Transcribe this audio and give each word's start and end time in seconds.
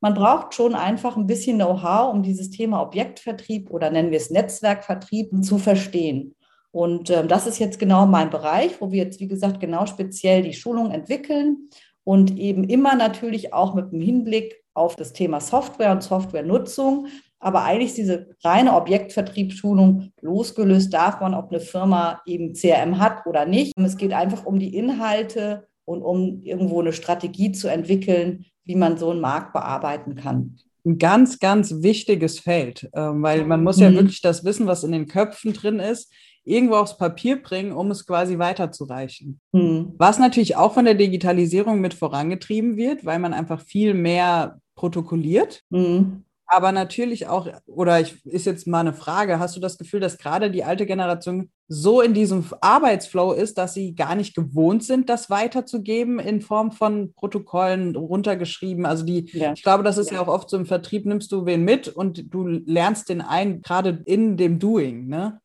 man 0.00 0.14
braucht 0.14 0.54
schon 0.54 0.74
einfach 0.74 1.16
ein 1.16 1.26
bisschen 1.26 1.58
Know-how, 1.58 2.12
um 2.12 2.22
dieses 2.22 2.50
Thema 2.50 2.82
Objektvertrieb 2.82 3.70
oder 3.70 3.90
nennen 3.90 4.10
wir 4.10 4.18
es 4.18 4.30
Netzwerkvertrieb 4.30 5.44
zu 5.44 5.58
verstehen. 5.58 6.34
Und 6.72 7.10
äh, 7.10 7.26
das 7.26 7.46
ist 7.46 7.58
jetzt 7.58 7.78
genau 7.78 8.06
mein 8.06 8.30
Bereich, 8.30 8.80
wo 8.80 8.90
wir 8.90 9.04
jetzt, 9.04 9.20
wie 9.20 9.28
gesagt, 9.28 9.60
genau 9.60 9.86
speziell 9.86 10.42
die 10.42 10.52
Schulung 10.52 10.90
entwickeln 10.90 11.68
und 12.04 12.38
eben 12.38 12.64
immer 12.64 12.94
natürlich 12.94 13.52
auch 13.52 13.74
mit 13.74 13.92
dem 13.92 14.00
Hinblick 14.00 14.62
auf 14.72 14.96
das 14.96 15.12
Thema 15.12 15.40
Software 15.40 15.92
und 15.92 16.02
Softwarenutzung. 16.02 17.08
Aber 17.38 17.64
eigentlich 17.64 17.94
diese 17.94 18.28
reine 18.44 18.74
Objektvertriebsschulung 18.74 20.12
losgelöst 20.20 20.92
davon, 20.92 21.34
ob 21.34 21.50
eine 21.50 21.60
Firma 21.60 22.20
eben 22.26 22.54
CRM 22.54 22.98
hat 22.98 23.26
oder 23.26 23.46
nicht. 23.46 23.72
Es 23.76 23.96
geht 23.96 24.12
einfach 24.12 24.44
um 24.44 24.58
die 24.58 24.76
Inhalte 24.76 25.66
und 25.86 26.02
um 26.02 26.42
irgendwo 26.42 26.80
eine 26.80 26.92
Strategie 26.92 27.52
zu 27.52 27.68
entwickeln, 27.68 28.44
wie 28.70 28.76
man 28.76 28.96
so 28.96 29.10
einen 29.10 29.20
Markt 29.20 29.52
bearbeiten 29.52 30.14
kann. 30.14 30.56
Ein 30.86 30.98
ganz, 30.98 31.40
ganz 31.40 31.82
wichtiges 31.82 32.38
Feld, 32.38 32.88
ähm, 32.94 33.20
weil 33.20 33.44
man 33.44 33.64
muss 33.64 33.80
ja 33.80 33.90
mhm. 33.90 33.96
wirklich 33.96 34.20
das 34.22 34.44
Wissen, 34.44 34.68
was 34.68 34.84
in 34.84 34.92
den 34.92 35.08
Köpfen 35.08 35.52
drin 35.52 35.80
ist, 35.80 36.12
irgendwo 36.44 36.76
aufs 36.76 36.96
Papier 36.96 37.42
bringen, 37.42 37.72
um 37.72 37.90
es 37.90 38.06
quasi 38.06 38.38
weiterzureichen. 38.38 39.40
Mhm. 39.50 39.94
Was 39.98 40.20
natürlich 40.20 40.56
auch 40.56 40.72
von 40.72 40.84
der 40.84 40.94
Digitalisierung 40.94 41.80
mit 41.80 41.94
vorangetrieben 41.94 42.76
wird, 42.76 43.04
weil 43.04 43.18
man 43.18 43.34
einfach 43.34 43.60
viel 43.60 43.92
mehr 43.92 44.60
protokolliert. 44.76 45.62
Mhm. 45.70 46.22
Aber 46.52 46.72
natürlich 46.72 47.28
auch, 47.28 47.46
oder 47.66 48.00
ich, 48.00 48.26
ist 48.26 48.44
jetzt 48.44 48.66
mal 48.66 48.80
eine 48.80 48.92
Frage, 48.92 49.38
hast 49.38 49.54
du 49.54 49.60
das 49.60 49.78
Gefühl, 49.78 50.00
dass 50.00 50.18
gerade 50.18 50.50
die 50.50 50.64
alte 50.64 50.84
Generation 50.84 51.48
so 51.68 52.00
in 52.00 52.12
diesem 52.12 52.44
Arbeitsflow 52.60 53.32
ist, 53.32 53.56
dass 53.56 53.72
sie 53.72 53.94
gar 53.94 54.16
nicht 54.16 54.34
gewohnt 54.34 54.82
sind, 54.82 55.08
das 55.08 55.30
weiterzugeben 55.30 56.18
in 56.18 56.40
Form 56.40 56.72
von 56.72 57.14
Protokollen 57.14 57.94
runtergeschrieben? 57.94 58.84
Also 58.84 59.04
die, 59.04 59.30
ja. 59.32 59.52
ich 59.52 59.62
glaube, 59.62 59.84
das 59.84 59.96
ist 59.96 60.10
ja. 60.10 60.16
ja 60.16 60.22
auch 60.22 60.28
oft 60.28 60.50
so 60.50 60.56
im 60.56 60.66
Vertrieb, 60.66 61.06
nimmst 61.06 61.30
du 61.30 61.46
wen 61.46 61.64
mit 61.64 61.86
und 61.86 62.34
du 62.34 62.44
lernst 62.48 63.10
den 63.10 63.20
ein, 63.20 63.62
gerade 63.62 64.02
in 64.04 64.36
dem 64.36 64.58
Doing, 64.58 65.06
ne? 65.06 65.40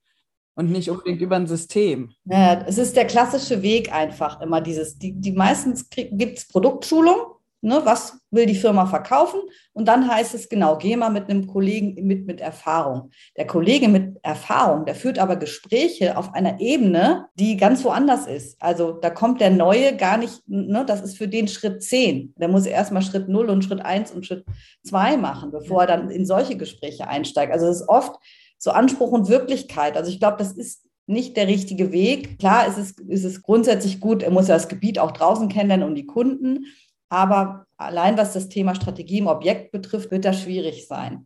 und 0.55 0.71
nicht 0.71 0.89
unbedingt 0.89 1.21
über 1.21 1.35
ein 1.35 1.47
System. 1.47 2.13
Ja, 2.23 2.63
es 2.65 2.77
ist 2.77 2.95
der 2.95 3.05
klassische 3.05 3.61
Weg 3.61 3.93
einfach 3.93 4.41
immer 4.41 4.61
dieses, 4.61 4.97
die, 4.97 5.13
die 5.13 5.33
meistens 5.33 5.89
gibt 5.89 6.37
es 6.39 6.47
Produktschulung, 6.47 7.34
ne, 7.61 7.81
was 7.83 8.19
will 8.31 8.45
die 8.45 8.55
Firma 8.55 8.85
verkaufen 8.85 9.39
und 9.73 9.87
dann 9.87 10.09
heißt 10.09 10.35
es 10.35 10.49
genau, 10.49 10.77
geh 10.77 10.95
mal 10.95 11.09
mit 11.09 11.29
einem 11.29 11.47
Kollegen 11.47 12.05
mit, 12.05 12.25
mit 12.27 12.41
Erfahrung. 12.41 13.11
Der 13.37 13.47
Kollege 13.47 13.87
mit 13.87 14.17
Erfahrung, 14.23 14.85
der 14.85 14.95
führt 14.95 15.19
aber 15.19 15.35
Gespräche 15.35 16.17
auf 16.17 16.33
einer 16.33 16.59
Ebene, 16.59 17.27
die 17.35 17.57
ganz 17.57 17.83
woanders 17.83 18.27
ist. 18.27 18.61
Also 18.61 18.93
da 18.93 19.09
kommt 19.09 19.41
der 19.41 19.49
Neue 19.49 19.95
gar 19.95 20.17
nicht, 20.17 20.47
ne, 20.47 20.85
das 20.85 21.01
ist 21.01 21.17
für 21.17 21.27
den 21.27 21.47
Schritt 21.47 21.83
10. 21.83 22.35
Der 22.37 22.47
muss 22.47 22.65
erstmal 22.65 23.01
Schritt 23.01 23.29
0 23.29 23.49
und 23.49 23.63
Schritt 23.63 23.83
1 23.83 24.11
und 24.11 24.25
Schritt 24.25 24.45
2 24.83 25.17
machen, 25.17 25.51
bevor 25.51 25.81
er 25.81 25.87
dann 25.87 26.09
in 26.09 26.25
solche 26.25 26.57
Gespräche 26.57 27.07
einsteigt. 27.07 27.51
Also 27.51 27.67
es 27.67 27.81
ist 27.81 27.89
oft 27.89 28.15
so 28.57 28.71
Anspruch 28.71 29.11
und 29.11 29.29
Wirklichkeit. 29.29 29.97
Also 29.97 30.09
ich 30.09 30.19
glaube, 30.19 30.37
das 30.37 30.51
ist 30.51 30.85
nicht 31.07 31.37
der 31.37 31.47
richtige 31.47 31.91
Weg. 31.91 32.39
Klar 32.39 32.67
ist 32.67 32.77
es, 32.77 32.91
ist 33.07 33.23
es 33.23 33.41
grundsätzlich 33.41 33.99
gut, 33.99 34.23
er 34.23 34.31
muss 34.31 34.47
ja 34.47 34.55
das 34.55 34.67
Gebiet 34.67 34.99
auch 34.99 35.11
draußen 35.11 35.49
kennenlernen 35.49 35.87
und 35.87 35.95
die 35.95 36.07
Kunden. 36.07 36.65
Aber 37.15 37.65
allein 37.77 38.17
was 38.17 38.33
das 38.33 38.49
Thema 38.49 38.75
Strategie 38.75 39.19
im 39.19 39.27
Objekt 39.27 39.71
betrifft, 39.71 40.11
wird 40.11 40.25
das 40.25 40.41
schwierig 40.41 40.85
sein. 40.85 41.25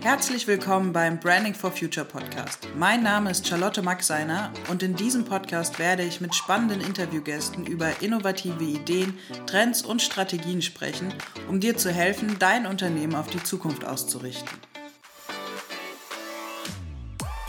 Herzlich 0.00 0.48
willkommen 0.48 0.92
beim 0.92 1.20
Branding 1.20 1.54
for 1.54 1.70
Future 1.70 2.04
Podcast. 2.04 2.66
Mein 2.76 3.04
Name 3.04 3.30
ist 3.30 3.46
Charlotte 3.46 3.80
Maxeiner 3.80 4.50
und 4.68 4.82
in 4.82 4.96
diesem 4.96 5.24
Podcast 5.24 5.78
werde 5.78 6.02
ich 6.02 6.20
mit 6.20 6.34
spannenden 6.34 6.80
Interviewgästen 6.80 7.64
über 7.64 8.02
innovative 8.02 8.64
Ideen, 8.64 9.16
Trends 9.46 9.82
und 9.82 10.02
Strategien 10.02 10.60
sprechen, 10.60 11.14
um 11.48 11.60
dir 11.60 11.76
zu 11.76 11.92
helfen, 11.92 12.34
dein 12.40 12.66
Unternehmen 12.66 13.14
auf 13.14 13.28
die 13.28 13.44
Zukunft 13.44 13.84
auszurichten. 13.84 14.58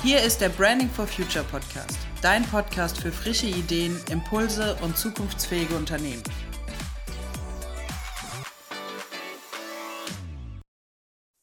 Hier 0.03 0.21
ist 0.21 0.39
der 0.39 0.49
Branding 0.49 0.91
for 0.91 1.07
Future 1.07 1.45
Podcast, 1.45 1.97
dein 2.23 2.43
Podcast 2.43 3.01
für 3.01 3.11
frische 3.11 3.47
Ideen, 3.47 3.99
Impulse 4.09 4.77
und 4.81 4.97
zukunftsfähige 4.97 5.75
Unternehmen. 5.75 6.23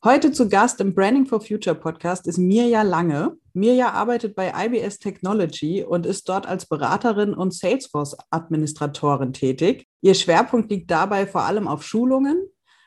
Heute 0.03 0.33
zu 0.33 0.49
Gast 0.49 0.81
im 0.81 0.95
Branding 0.95 1.27
for 1.27 1.43
Future 1.43 1.77
Podcast 1.77 2.27
ist 2.27 2.39
Mirja 2.39 2.81
Lange. 2.81 3.37
Mirja 3.53 3.91
arbeitet 3.91 4.35
bei 4.35 4.55
IBS 4.57 4.99
Technology 4.99 5.85
und 5.85 6.07
ist 6.07 6.27
dort 6.31 6.47
als 6.49 6.65
Beraterin 6.65 7.35
und 7.35 7.53
Salesforce-Administratorin 7.53 9.35
tätig. 9.35 9.87
Ihr 10.01 10.15
Schwerpunkt 10.15 10.71
liegt 10.71 10.91
dabei 10.91 11.27
vor 11.27 11.43
allem 11.43 11.69
auf 11.69 11.85
Schulungen, 11.85 12.43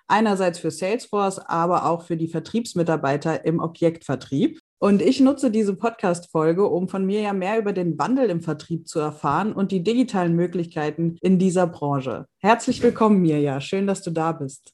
einerseits 0.07 0.57
für 0.57 0.71
Salesforce, 0.71 1.37
aber 1.37 1.85
auch 1.85 2.01
für 2.01 2.17
die 2.17 2.27
Vertriebsmitarbeiter 2.27 3.45
im 3.45 3.59
Objektvertrieb. 3.59 4.59
Und 4.83 5.01
ich 5.01 5.21
nutze 5.21 5.49
diese 5.49 5.77
Podcast-Folge, 5.77 6.67
um 6.67 6.89
von 6.89 7.05
Mirja 7.05 7.31
mehr 7.31 7.57
über 7.57 7.71
den 7.71 7.97
Wandel 7.97 8.29
im 8.29 8.41
Vertrieb 8.41 8.85
zu 8.85 8.99
erfahren 8.99 9.53
und 9.53 9.71
die 9.71 9.81
digitalen 9.81 10.35
Möglichkeiten 10.35 11.15
in 11.21 11.39
dieser 11.39 11.67
Branche. 11.67 12.25
Herzlich 12.39 12.83
willkommen, 12.83 13.21
Mirja. 13.21 13.61
Schön, 13.61 13.87
dass 13.87 14.01
du 14.01 14.11
da 14.11 14.33
bist. 14.33 14.73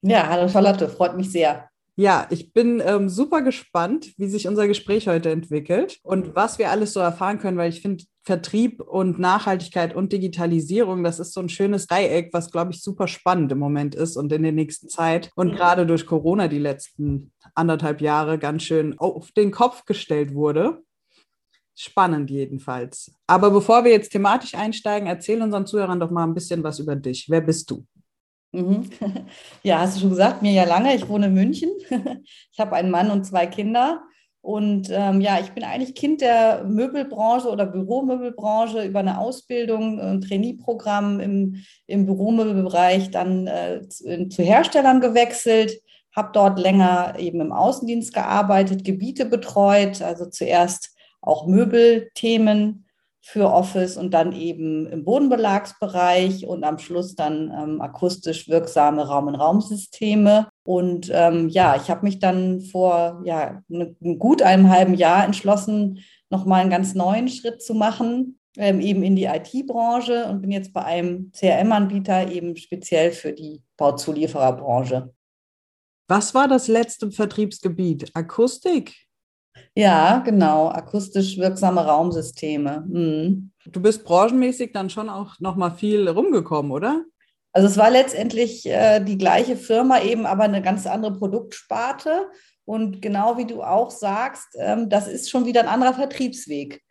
Ja, 0.00 0.26
hallo 0.28 0.48
Charlotte, 0.48 0.88
freut 0.88 1.16
mich 1.16 1.30
sehr. 1.30 1.68
Ja, 1.96 2.26
ich 2.30 2.54
bin 2.54 2.82
ähm, 2.84 3.10
super 3.10 3.42
gespannt, 3.42 4.14
wie 4.16 4.26
sich 4.26 4.48
unser 4.48 4.66
Gespräch 4.66 5.08
heute 5.08 5.30
entwickelt 5.30 5.98
und 6.02 6.34
was 6.34 6.58
wir 6.58 6.70
alles 6.70 6.94
so 6.94 7.00
erfahren 7.00 7.38
können, 7.38 7.58
weil 7.58 7.68
ich 7.68 7.82
finde, 7.82 8.04
Vertrieb 8.24 8.80
und 8.80 9.18
Nachhaltigkeit 9.18 9.94
und 9.94 10.12
Digitalisierung, 10.12 11.02
das 11.02 11.18
ist 11.18 11.34
so 11.34 11.40
ein 11.40 11.48
schönes 11.48 11.88
Dreieck, 11.88 12.30
was, 12.32 12.50
glaube 12.50 12.72
ich, 12.72 12.80
super 12.80 13.08
spannend 13.08 13.50
im 13.52 13.58
Moment 13.58 13.94
ist 13.94 14.16
und 14.16 14.32
in 14.32 14.42
der 14.42 14.52
nächsten 14.52 14.88
Zeit 14.88 15.30
und 15.34 15.56
gerade 15.56 15.84
durch 15.86 16.06
Corona 16.06 16.48
die 16.48 16.60
letzten 16.60 17.32
anderthalb 17.54 18.00
Jahre 18.00 18.38
ganz 18.38 18.62
schön 18.62 18.98
auf 18.98 19.32
den 19.32 19.50
Kopf 19.50 19.84
gestellt 19.84 20.34
wurde. 20.34 20.82
Spannend 21.74 22.30
jedenfalls. 22.30 23.12
Aber 23.26 23.50
bevor 23.50 23.84
wir 23.84 23.90
jetzt 23.90 24.12
thematisch 24.12 24.54
einsteigen, 24.54 25.08
erzähl 25.08 25.42
unseren 25.42 25.66
Zuhörern 25.66 26.00
doch 26.00 26.10
mal 26.10 26.24
ein 26.24 26.34
bisschen 26.34 26.62
was 26.62 26.78
über 26.78 26.96
dich. 26.96 27.26
Wer 27.28 27.40
bist 27.40 27.70
du? 27.70 27.84
Mhm. 28.52 28.90
Ja, 29.62 29.80
hast 29.80 29.96
du 29.96 30.00
schon 30.00 30.10
gesagt, 30.10 30.42
mir 30.42 30.52
ja 30.52 30.64
lange. 30.64 30.94
Ich 30.94 31.08
wohne 31.08 31.26
in 31.26 31.34
München. 31.34 31.70
Ich 32.52 32.58
habe 32.58 32.76
einen 32.76 32.90
Mann 32.90 33.10
und 33.10 33.24
zwei 33.24 33.46
Kinder. 33.46 34.02
Und 34.42 34.90
ähm, 34.90 35.20
ja, 35.20 35.38
ich 35.40 35.52
bin 35.52 35.62
eigentlich 35.62 35.94
Kind 35.94 36.20
der 36.20 36.64
Möbelbranche 36.64 37.48
oder 37.48 37.64
Büromöbelbranche 37.64 38.84
über 38.84 38.98
eine 38.98 39.18
Ausbildung, 39.18 40.00
ein 40.00 40.20
Trainee-Programm 40.20 41.20
im, 41.20 41.62
im 41.86 42.06
Büromöbelbereich 42.06 43.12
dann 43.12 43.46
äh, 43.46 43.86
zu, 43.88 44.28
zu, 44.28 44.42
Herstellern 44.42 45.00
gewechselt, 45.00 45.80
habe 46.14 46.30
dort 46.32 46.58
länger 46.58 47.14
eben 47.20 47.40
im 47.40 47.52
Außendienst 47.52 48.12
gearbeitet, 48.12 48.84
Gebiete 48.84 49.26
betreut, 49.26 50.02
also 50.02 50.26
zuerst 50.26 50.92
auch 51.20 51.46
Möbelthemen 51.46 52.84
für 53.24 53.50
Office 53.52 53.96
und 53.96 54.12
dann 54.12 54.32
eben 54.32 54.86
im 54.86 55.04
Bodenbelagsbereich 55.04 56.46
und 56.46 56.64
am 56.64 56.78
Schluss 56.78 57.14
dann 57.14 57.52
ähm, 57.56 57.80
akustisch 57.80 58.48
wirksame 58.48 59.06
Raum-in-Raum-Systeme. 59.06 60.48
Und 60.64 61.08
ähm, 61.12 61.48
ja, 61.48 61.76
ich 61.76 61.88
habe 61.88 62.04
mich 62.04 62.18
dann 62.18 62.60
vor 62.60 63.22
ja, 63.24 63.62
ne, 63.68 63.94
gut 64.18 64.42
einem 64.42 64.68
halben 64.68 64.94
Jahr 64.94 65.24
entschlossen, 65.24 66.00
nochmal 66.30 66.62
einen 66.62 66.70
ganz 66.70 66.94
neuen 66.94 67.28
Schritt 67.28 67.62
zu 67.62 67.74
machen, 67.74 68.40
ähm, 68.56 68.80
eben 68.80 69.04
in 69.04 69.14
die 69.14 69.26
IT-Branche 69.26 70.26
und 70.26 70.42
bin 70.42 70.50
jetzt 70.50 70.72
bei 70.72 70.84
einem 70.84 71.30
CRM-Anbieter 71.30 72.28
eben 72.28 72.56
speziell 72.56 73.12
für 73.12 73.32
die 73.32 73.62
Bauzuliefererbranche. 73.76 75.14
Was 76.08 76.34
war 76.34 76.48
das 76.48 76.66
letzte 76.66 77.12
Vertriebsgebiet? 77.12 78.10
Akustik? 78.14 78.94
Ja, 79.74 80.18
genau, 80.18 80.68
akustisch 80.68 81.38
wirksame 81.38 81.84
Raumsysteme. 81.84 82.84
Mhm. 82.86 83.52
Du 83.66 83.80
bist 83.80 84.04
branchenmäßig 84.04 84.72
dann 84.72 84.90
schon 84.90 85.08
auch 85.08 85.38
noch 85.40 85.56
mal 85.56 85.70
viel 85.70 86.08
rumgekommen, 86.08 86.72
oder? 86.72 87.04
Also 87.52 87.68
es 87.68 87.76
war 87.76 87.90
letztendlich 87.90 88.66
äh, 88.66 89.00
die 89.00 89.18
gleiche 89.18 89.56
Firma, 89.56 90.00
eben 90.00 90.26
aber 90.26 90.44
eine 90.44 90.62
ganz 90.62 90.86
andere 90.86 91.12
Produktsparte. 91.12 92.28
Und 92.64 93.02
genau 93.02 93.36
wie 93.36 93.46
du 93.46 93.62
auch 93.62 93.90
sagst, 93.90 94.56
ähm, 94.58 94.88
das 94.88 95.08
ist 95.08 95.30
schon 95.30 95.44
wieder 95.46 95.60
ein 95.60 95.68
anderer 95.68 95.94
Vertriebsweg. 95.94 96.82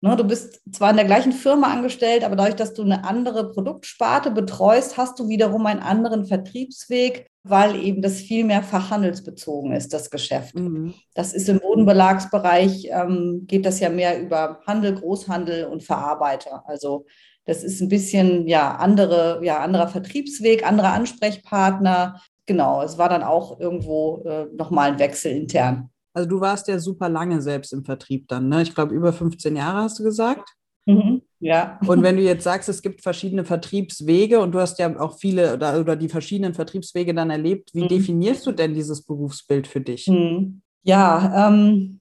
Ne, 0.00 0.14
du 0.14 0.22
bist 0.22 0.60
zwar 0.72 0.90
in 0.90 0.96
der 0.96 1.06
gleichen 1.06 1.32
Firma 1.32 1.72
angestellt, 1.72 2.22
aber 2.22 2.36
dadurch, 2.36 2.54
dass 2.54 2.72
du 2.72 2.82
eine 2.82 3.04
andere 3.04 3.50
Produktsparte 3.50 4.30
betreust, 4.30 4.96
hast 4.96 5.18
du 5.18 5.28
wiederum 5.28 5.66
einen 5.66 5.80
anderen 5.80 6.24
Vertriebsweg, 6.24 7.28
weil 7.42 7.74
eben 7.74 8.00
das 8.00 8.20
viel 8.20 8.44
mehr 8.44 8.62
fachhandelsbezogen 8.62 9.72
ist, 9.72 9.92
das 9.92 10.10
Geschäft. 10.10 10.54
Mhm. 10.54 10.94
Das 11.14 11.32
ist 11.32 11.48
im 11.48 11.58
Bodenbelagsbereich, 11.58 12.88
ähm, 12.92 13.44
geht 13.48 13.66
das 13.66 13.80
ja 13.80 13.88
mehr 13.88 14.20
über 14.22 14.60
Handel, 14.68 14.94
Großhandel 14.94 15.64
und 15.64 15.82
Verarbeiter. 15.82 16.62
Also 16.68 17.06
das 17.44 17.64
ist 17.64 17.80
ein 17.80 17.88
bisschen 17.88 18.46
ja 18.46 18.76
andere, 18.76 19.40
ja 19.42 19.58
anderer 19.60 19.88
Vertriebsweg, 19.88 20.64
andere 20.64 20.90
Ansprechpartner. 20.90 22.20
Genau, 22.46 22.82
es 22.82 22.98
war 22.98 23.08
dann 23.08 23.24
auch 23.24 23.58
irgendwo 23.58 24.22
äh, 24.24 24.46
nochmal 24.54 24.92
ein 24.92 24.98
Wechsel 25.00 25.32
intern. 25.32 25.90
Also 26.18 26.28
du 26.28 26.40
warst 26.40 26.66
ja 26.66 26.80
super 26.80 27.08
lange 27.08 27.40
selbst 27.40 27.72
im 27.72 27.84
Vertrieb 27.84 28.26
dann, 28.26 28.48
ne? 28.48 28.62
Ich 28.62 28.74
glaube 28.74 28.92
über 28.92 29.12
15 29.12 29.54
Jahre 29.54 29.82
hast 29.82 30.00
du 30.00 30.02
gesagt. 30.02 30.50
Mhm. 30.84 31.22
Ja. 31.38 31.78
Und 31.86 32.02
wenn 32.02 32.16
du 32.16 32.22
jetzt 32.22 32.42
sagst, 32.42 32.68
es 32.68 32.82
gibt 32.82 33.02
verschiedene 33.02 33.44
Vertriebswege 33.44 34.40
und 34.40 34.50
du 34.50 34.58
hast 34.58 34.80
ja 34.80 34.98
auch 34.98 35.16
viele 35.16 35.54
oder, 35.54 35.78
oder 35.78 35.94
die 35.94 36.08
verschiedenen 36.08 36.54
Vertriebswege 36.54 37.14
dann 37.14 37.30
erlebt, 37.30 37.70
wie 37.72 37.84
mhm. 37.84 37.88
definierst 37.88 38.44
du 38.46 38.50
denn 38.50 38.74
dieses 38.74 39.04
Berufsbild 39.04 39.68
für 39.68 39.80
dich? 39.80 40.08
Mhm. 40.08 40.60
Ja, 40.82 41.46
ähm, 41.46 42.00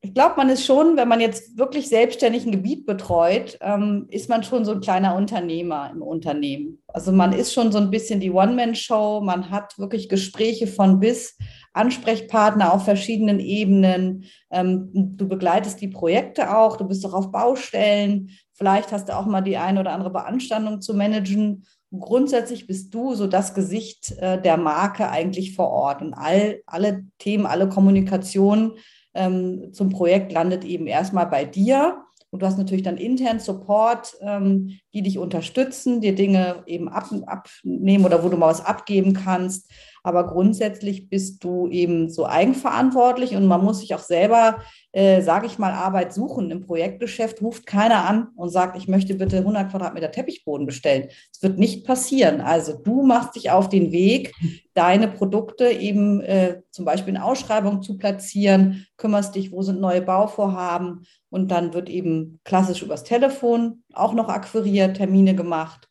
ich 0.00 0.14
glaube, 0.14 0.36
man 0.36 0.48
ist 0.48 0.64
schon, 0.64 0.96
wenn 0.96 1.08
man 1.08 1.20
jetzt 1.20 1.58
wirklich 1.58 1.88
selbstständig 1.88 2.46
ein 2.46 2.52
Gebiet 2.52 2.86
betreut, 2.86 3.58
ähm, 3.60 4.06
ist 4.10 4.28
man 4.28 4.44
schon 4.44 4.64
so 4.64 4.70
ein 4.72 4.80
kleiner 4.80 5.16
Unternehmer 5.16 5.90
im 5.92 6.02
Unternehmen. 6.02 6.80
Also 6.86 7.10
man 7.10 7.32
ist 7.32 7.52
schon 7.52 7.72
so 7.72 7.78
ein 7.78 7.90
bisschen 7.90 8.20
die 8.20 8.30
One-Man-Show, 8.30 9.22
man 9.22 9.50
hat 9.50 9.76
wirklich 9.76 10.08
Gespräche 10.08 10.68
von 10.68 11.00
bis, 11.00 11.36
Ansprechpartner 11.72 12.72
auf 12.72 12.84
verschiedenen 12.84 13.40
Ebenen. 13.40 14.24
Ähm, 14.50 14.90
du 14.92 15.28
begleitest 15.28 15.80
die 15.80 15.88
Projekte 15.88 16.56
auch, 16.56 16.76
du 16.76 16.86
bist 16.86 17.04
auch 17.06 17.14
auf 17.14 17.30
Baustellen. 17.30 18.30
Vielleicht 18.52 18.92
hast 18.92 19.08
du 19.08 19.16
auch 19.16 19.26
mal 19.26 19.42
die 19.42 19.56
eine 19.56 19.80
oder 19.80 19.92
andere 19.92 20.10
Beanstandung 20.10 20.80
zu 20.80 20.94
managen. 20.94 21.64
Grundsätzlich 21.96 22.66
bist 22.66 22.92
du 22.92 23.14
so 23.14 23.26
das 23.26 23.54
Gesicht 23.54 24.12
äh, 24.18 24.40
der 24.40 24.56
Marke 24.56 25.08
eigentlich 25.08 25.54
vor 25.54 25.70
Ort 25.70 26.02
und 26.02 26.14
all, 26.14 26.60
alle 26.66 27.04
Themen, 27.18 27.46
alle 27.46 27.68
Kommunikation 27.68 28.72
ähm, 29.14 29.72
zum 29.72 29.90
Projekt 29.90 30.32
landet 30.32 30.64
eben 30.64 30.86
erstmal 30.86 31.26
bei 31.26 31.44
dir. 31.44 32.04
Und 32.30 32.42
du 32.42 32.46
hast 32.46 32.58
natürlich 32.58 32.82
dann 32.82 32.98
intern 32.98 33.40
Support, 33.40 34.16
ähm, 34.20 34.78
die 34.92 35.02
dich 35.02 35.18
unterstützen, 35.18 36.00
dir 36.00 36.14
Dinge 36.14 36.62
eben 36.66 36.88
ab, 36.88 37.08
abnehmen 37.26 38.04
oder 38.04 38.22
wo 38.22 38.28
du 38.28 38.36
mal 38.36 38.48
was 38.48 38.64
abgeben 38.64 39.14
kannst. 39.14 39.70
Aber 40.08 40.26
grundsätzlich 40.26 41.10
bist 41.10 41.44
du 41.44 41.68
eben 41.68 42.08
so 42.08 42.24
eigenverantwortlich 42.24 43.36
und 43.36 43.44
man 43.44 43.62
muss 43.62 43.80
sich 43.80 43.94
auch 43.94 43.98
selber, 43.98 44.62
äh, 44.92 45.20
sage 45.20 45.46
ich 45.46 45.58
mal, 45.58 45.72
Arbeit 45.72 46.14
suchen. 46.14 46.50
Im 46.50 46.62
Projektgeschäft 46.62 47.42
ruft 47.42 47.66
keiner 47.66 48.08
an 48.08 48.28
und 48.34 48.48
sagt, 48.48 48.78
ich 48.78 48.88
möchte 48.88 49.16
bitte 49.16 49.36
100 49.36 49.70
Quadratmeter 49.70 50.10
Teppichboden 50.10 50.64
bestellen. 50.64 51.08
Das 51.30 51.42
wird 51.42 51.58
nicht 51.58 51.86
passieren. 51.86 52.40
Also 52.40 52.72
du 52.72 53.02
machst 53.02 53.36
dich 53.36 53.50
auf 53.50 53.68
den 53.68 53.92
Weg, 53.92 54.32
deine 54.72 55.08
Produkte 55.08 55.68
eben 55.68 56.22
äh, 56.22 56.62
zum 56.70 56.86
Beispiel 56.86 57.14
in 57.14 57.20
Ausschreibungen 57.20 57.82
zu 57.82 57.98
platzieren, 57.98 58.86
kümmerst 58.96 59.34
dich, 59.34 59.52
wo 59.52 59.60
sind 59.60 59.78
neue 59.78 60.00
Bauvorhaben 60.00 61.04
und 61.28 61.50
dann 61.50 61.74
wird 61.74 61.90
eben 61.90 62.40
klassisch 62.44 62.82
übers 62.82 63.04
Telefon 63.04 63.82
auch 63.92 64.14
noch 64.14 64.30
akquiriert, 64.30 64.96
Termine 64.96 65.34
gemacht 65.34 65.87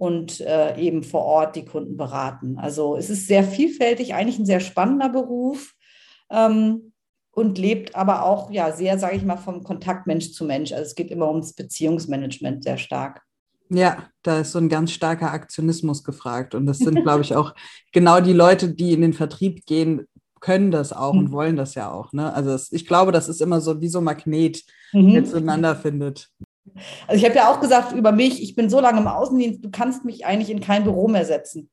und 0.00 0.40
äh, 0.40 0.80
eben 0.80 1.02
vor 1.02 1.26
Ort 1.26 1.56
die 1.56 1.66
Kunden 1.66 1.98
beraten. 1.98 2.56
Also 2.56 2.96
es 2.96 3.10
ist 3.10 3.26
sehr 3.26 3.44
vielfältig, 3.44 4.14
eigentlich 4.14 4.38
ein 4.38 4.46
sehr 4.46 4.60
spannender 4.60 5.10
Beruf 5.10 5.74
ähm, 6.30 6.94
und 7.32 7.58
lebt 7.58 7.94
aber 7.94 8.24
auch 8.24 8.50
ja 8.50 8.72
sehr, 8.72 8.98
sage 8.98 9.16
ich 9.16 9.24
mal, 9.24 9.36
vom 9.36 9.62
Kontakt 9.62 10.06
Mensch 10.06 10.32
zu 10.32 10.46
Mensch. 10.46 10.72
Also 10.72 10.84
es 10.84 10.94
geht 10.94 11.10
immer 11.10 11.28
ums 11.28 11.52
Beziehungsmanagement 11.52 12.64
sehr 12.64 12.78
stark. 12.78 13.20
Ja, 13.68 14.08
da 14.22 14.40
ist 14.40 14.52
so 14.52 14.58
ein 14.58 14.70
ganz 14.70 14.90
starker 14.90 15.32
Aktionismus 15.32 16.02
gefragt. 16.02 16.54
Und 16.54 16.64
das 16.64 16.78
sind, 16.78 17.02
glaube 17.02 17.20
ich, 17.20 17.36
auch 17.36 17.54
genau 17.92 18.22
die 18.22 18.32
Leute, 18.32 18.72
die 18.72 18.94
in 18.94 19.02
den 19.02 19.12
Vertrieb 19.12 19.66
gehen, 19.66 20.06
können 20.40 20.70
das 20.70 20.94
auch 20.94 21.12
und 21.12 21.24
mhm. 21.24 21.32
wollen 21.32 21.56
das 21.56 21.74
ja 21.74 21.92
auch. 21.92 22.14
Ne? 22.14 22.32
Also 22.32 22.52
es, 22.52 22.72
ich 22.72 22.86
glaube, 22.86 23.12
das 23.12 23.28
ist 23.28 23.42
immer 23.42 23.60
so 23.60 23.82
wie 23.82 23.88
so 23.88 23.98
ein 23.98 24.04
Magnet, 24.04 24.62
mhm. 24.94 25.12
der 25.12 25.26
zueinander 25.26 25.76
findet. 25.76 26.30
Also 27.06 27.18
ich 27.18 27.24
habe 27.24 27.36
ja 27.36 27.50
auch 27.50 27.60
gesagt 27.60 27.92
über 27.92 28.12
mich, 28.12 28.42
ich 28.42 28.54
bin 28.54 28.70
so 28.70 28.80
lange 28.80 29.00
im 29.00 29.06
Außendienst, 29.06 29.64
du 29.64 29.70
kannst 29.70 30.04
mich 30.04 30.26
eigentlich 30.26 30.50
in 30.50 30.60
kein 30.60 30.84
Büro 30.84 31.08
mehr 31.08 31.24
setzen. 31.24 31.70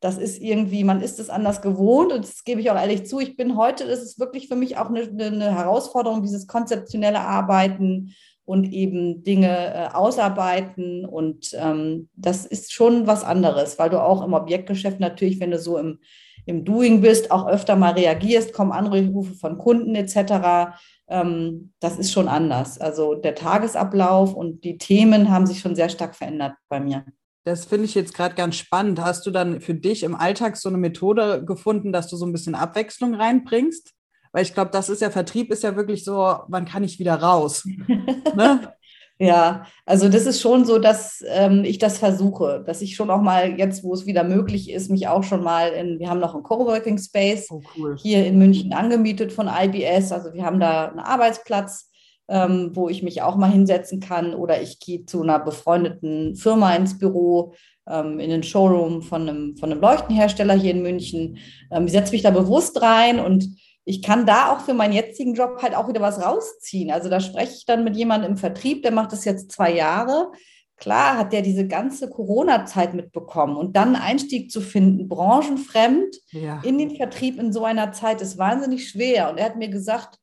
Das 0.00 0.16
ist 0.16 0.40
irgendwie, 0.40 0.84
man 0.84 1.00
ist 1.00 1.18
es 1.18 1.28
anders 1.28 1.60
gewohnt 1.60 2.12
und 2.12 2.22
das 2.22 2.44
gebe 2.44 2.60
ich 2.60 2.70
auch 2.70 2.76
ehrlich 2.76 3.06
zu. 3.06 3.18
Ich 3.18 3.36
bin 3.36 3.56
heute, 3.56 3.86
das 3.86 4.00
ist 4.00 4.20
wirklich 4.20 4.46
für 4.46 4.54
mich 4.54 4.76
auch 4.76 4.88
eine, 4.88 5.02
eine 5.02 5.56
Herausforderung, 5.56 6.22
dieses 6.22 6.46
konzeptionelle 6.46 7.20
Arbeiten 7.20 8.14
und 8.44 8.72
eben 8.72 9.24
Dinge 9.24 9.74
äh, 9.74 9.88
ausarbeiten. 9.92 11.04
Und 11.04 11.50
ähm, 11.54 12.08
das 12.14 12.46
ist 12.46 12.72
schon 12.72 13.08
was 13.08 13.24
anderes, 13.24 13.78
weil 13.78 13.90
du 13.90 14.00
auch 14.00 14.24
im 14.24 14.34
Objektgeschäft 14.34 15.00
natürlich, 15.00 15.40
wenn 15.40 15.50
du 15.50 15.58
so 15.58 15.78
im, 15.78 15.98
im 16.46 16.64
Doing 16.64 17.00
bist, 17.00 17.32
auch 17.32 17.48
öfter 17.48 17.74
mal 17.74 17.92
reagierst, 17.92 18.52
kommen 18.52 18.72
Anrufe 18.72 19.34
von 19.34 19.58
Kunden 19.58 19.96
etc 19.96 20.78
das 21.08 21.98
ist 21.98 22.12
schon 22.12 22.28
anders. 22.28 22.78
Also 22.78 23.14
der 23.14 23.34
Tagesablauf 23.34 24.34
und 24.34 24.62
die 24.62 24.76
Themen 24.76 25.30
haben 25.30 25.46
sich 25.46 25.60
schon 25.60 25.74
sehr 25.74 25.88
stark 25.88 26.14
verändert 26.14 26.54
bei 26.68 26.80
mir. 26.80 27.04
Das 27.44 27.64
finde 27.64 27.86
ich 27.86 27.94
jetzt 27.94 28.12
gerade 28.14 28.34
ganz 28.34 28.56
spannend. 28.56 29.00
Hast 29.00 29.24
du 29.24 29.30
dann 29.30 29.62
für 29.62 29.74
dich 29.74 30.02
im 30.02 30.14
Alltag 30.14 30.58
so 30.58 30.68
eine 30.68 30.76
Methode 30.76 31.44
gefunden, 31.46 31.92
dass 31.92 32.08
du 32.08 32.16
so 32.16 32.26
ein 32.26 32.32
bisschen 32.32 32.54
Abwechslung 32.54 33.14
reinbringst? 33.14 33.94
Weil 34.32 34.42
ich 34.42 34.52
glaube, 34.52 34.70
das 34.70 34.90
ist 34.90 35.00
ja 35.00 35.10
Vertrieb, 35.10 35.50
ist 35.50 35.62
ja 35.62 35.74
wirklich 35.74 36.04
so, 36.04 36.12
wann 36.48 36.66
kann 36.66 36.84
ich 36.84 36.98
wieder 36.98 37.14
raus? 37.14 37.64
ne? 38.36 38.74
Ja, 39.20 39.66
also 39.84 40.08
das 40.08 40.26
ist 40.26 40.40
schon 40.40 40.64
so, 40.64 40.78
dass 40.78 41.24
ähm, 41.26 41.64
ich 41.64 41.78
das 41.78 41.98
versuche, 41.98 42.62
dass 42.64 42.82
ich 42.82 42.94
schon 42.94 43.10
auch 43.10 43.20
mal 43.20 43.58
jetzt, 43.58 43.82
wo 43.82 43.92
es 43.92 44.06
wieder 44.06 44.22
möglich 44.22 44.70
ist, 44.70 44.90
mich 44.90 45.08
auch 45.08 45.24
schon 45.24 45.42
mal 45.42 45.70
in, 45.70 45.98
wir 45.98 46.08
haben 46.08 46.20
noch 46.20 46.34
einen 46.34 46.44
Coworking 46.44 46.98
Space 46.98 47.48
oh, 47.50 47.60
cool. 47.76 47.96
hier 48.00 48.24
in 48.24 48.38
München 48.38 48.72
angemietet 48.72 49.32
von 49.32 49.48
IBS. 49.48 50.12
Also 50.12 50.32
wir 50.34 50.44
haben 50.44 50.60
da 50.60 50.86
einen 50.86 51.00
Arbeitsplatz, 51.00 51.90
ähm, 52.28 52.70
wo 52.74 52.88
ich 52.88 53.02
mich 53.02 53.20
auch 53.22 53.34
mal 53.34 53.50
hinsetzen 53.50 53.98
kann 53.98 54.34
oder 54.34 54.62
ich 54.62 54.78
gehe 54.78 55.04
zu 55.04 55.22
einer 55.22 55.40
befreundeten 55.40 56.36
Firma 56.36 56.76
ins 56.76 56.96
Büro, 56.96 57.54
ähm, 57.88 58.20
in 58.20 58.30
den 58.30 58.44
Showroom 58.44 59.02
von 59.02 59.28
einem, 59.28 59.56
von 59.56 59.72
einem 59.72 59.80
Leuchtenhersteller 59.80 60.54
hier 60.54 60.70
in 60.70 60.82
München. 60.82 61.38
Ähm, 61.72 61.86
ich 61.86 61.92
setze 61.92 62.12
mich 62.12 62.22
da 62.22 62.30
bewusst 62.30 62.80
rein 62.82 63.18
und 63.18 63.48
ich 63.88 64.02
kann 64.02 64.26
da 64.26 64.52
auch 64.52 64.60
für 64.60 64.74
meinen 64.74 64.92
jetzigen 64.92 65.32
Job 65.32 65.62
halt 65.62 65.74
auch 65.74 65.88
wieder 65.88 66.02
was 66.02 66.22
rausziehen. 66.22 66.90
Also 66.90 67.08
da 67.08 67.20
spreche 67.20 67.54
ich 67.56 67.64
dann 67.64 67.84
mit 67.84 67.96
jemandem 67.96 68.32
im 68.32 68.36
Vertrieb, 68.36 68.82
der 68.82 68.92
macht 68.92 69.12
das 69.12 69.24
jetzt 69.24 69.50
zwei 69.50 69.74
Jahre. 69.74 70.30
Klar 70.76 71.16
hat 71.16 71.32
der 71.32 71.40
diese 71.40 71.66
ganze 71.66 72.10
Corona-Zeit 72.10 72.92
mitbekommen 72.92 73.56
und 73.56 73.76
dann 73.76 73.96
einen 73.96 74.04
Einstieg 74.04 74.50
zu 74.50 74.60
finden, 74.60 75.08
branchenfremd 75.08 76.14
ja. 76.32 76.60
in 76.64 76.76
den 76.76 76.96
Vertrieb 76.96 77.40
in 77.40 77.50
so 77.50 77.64
einer 77.64 77.90
Zeit 77.92 78.20
ist 78.20 78.36
wahnsinnig 78.36 78.90
schwer. 78.90 79.30
Und 79.30 79.38
er 79.38 79.46
hat 79.46 79.56
mir 79.56 79.70
gesagt, 79.70 80.18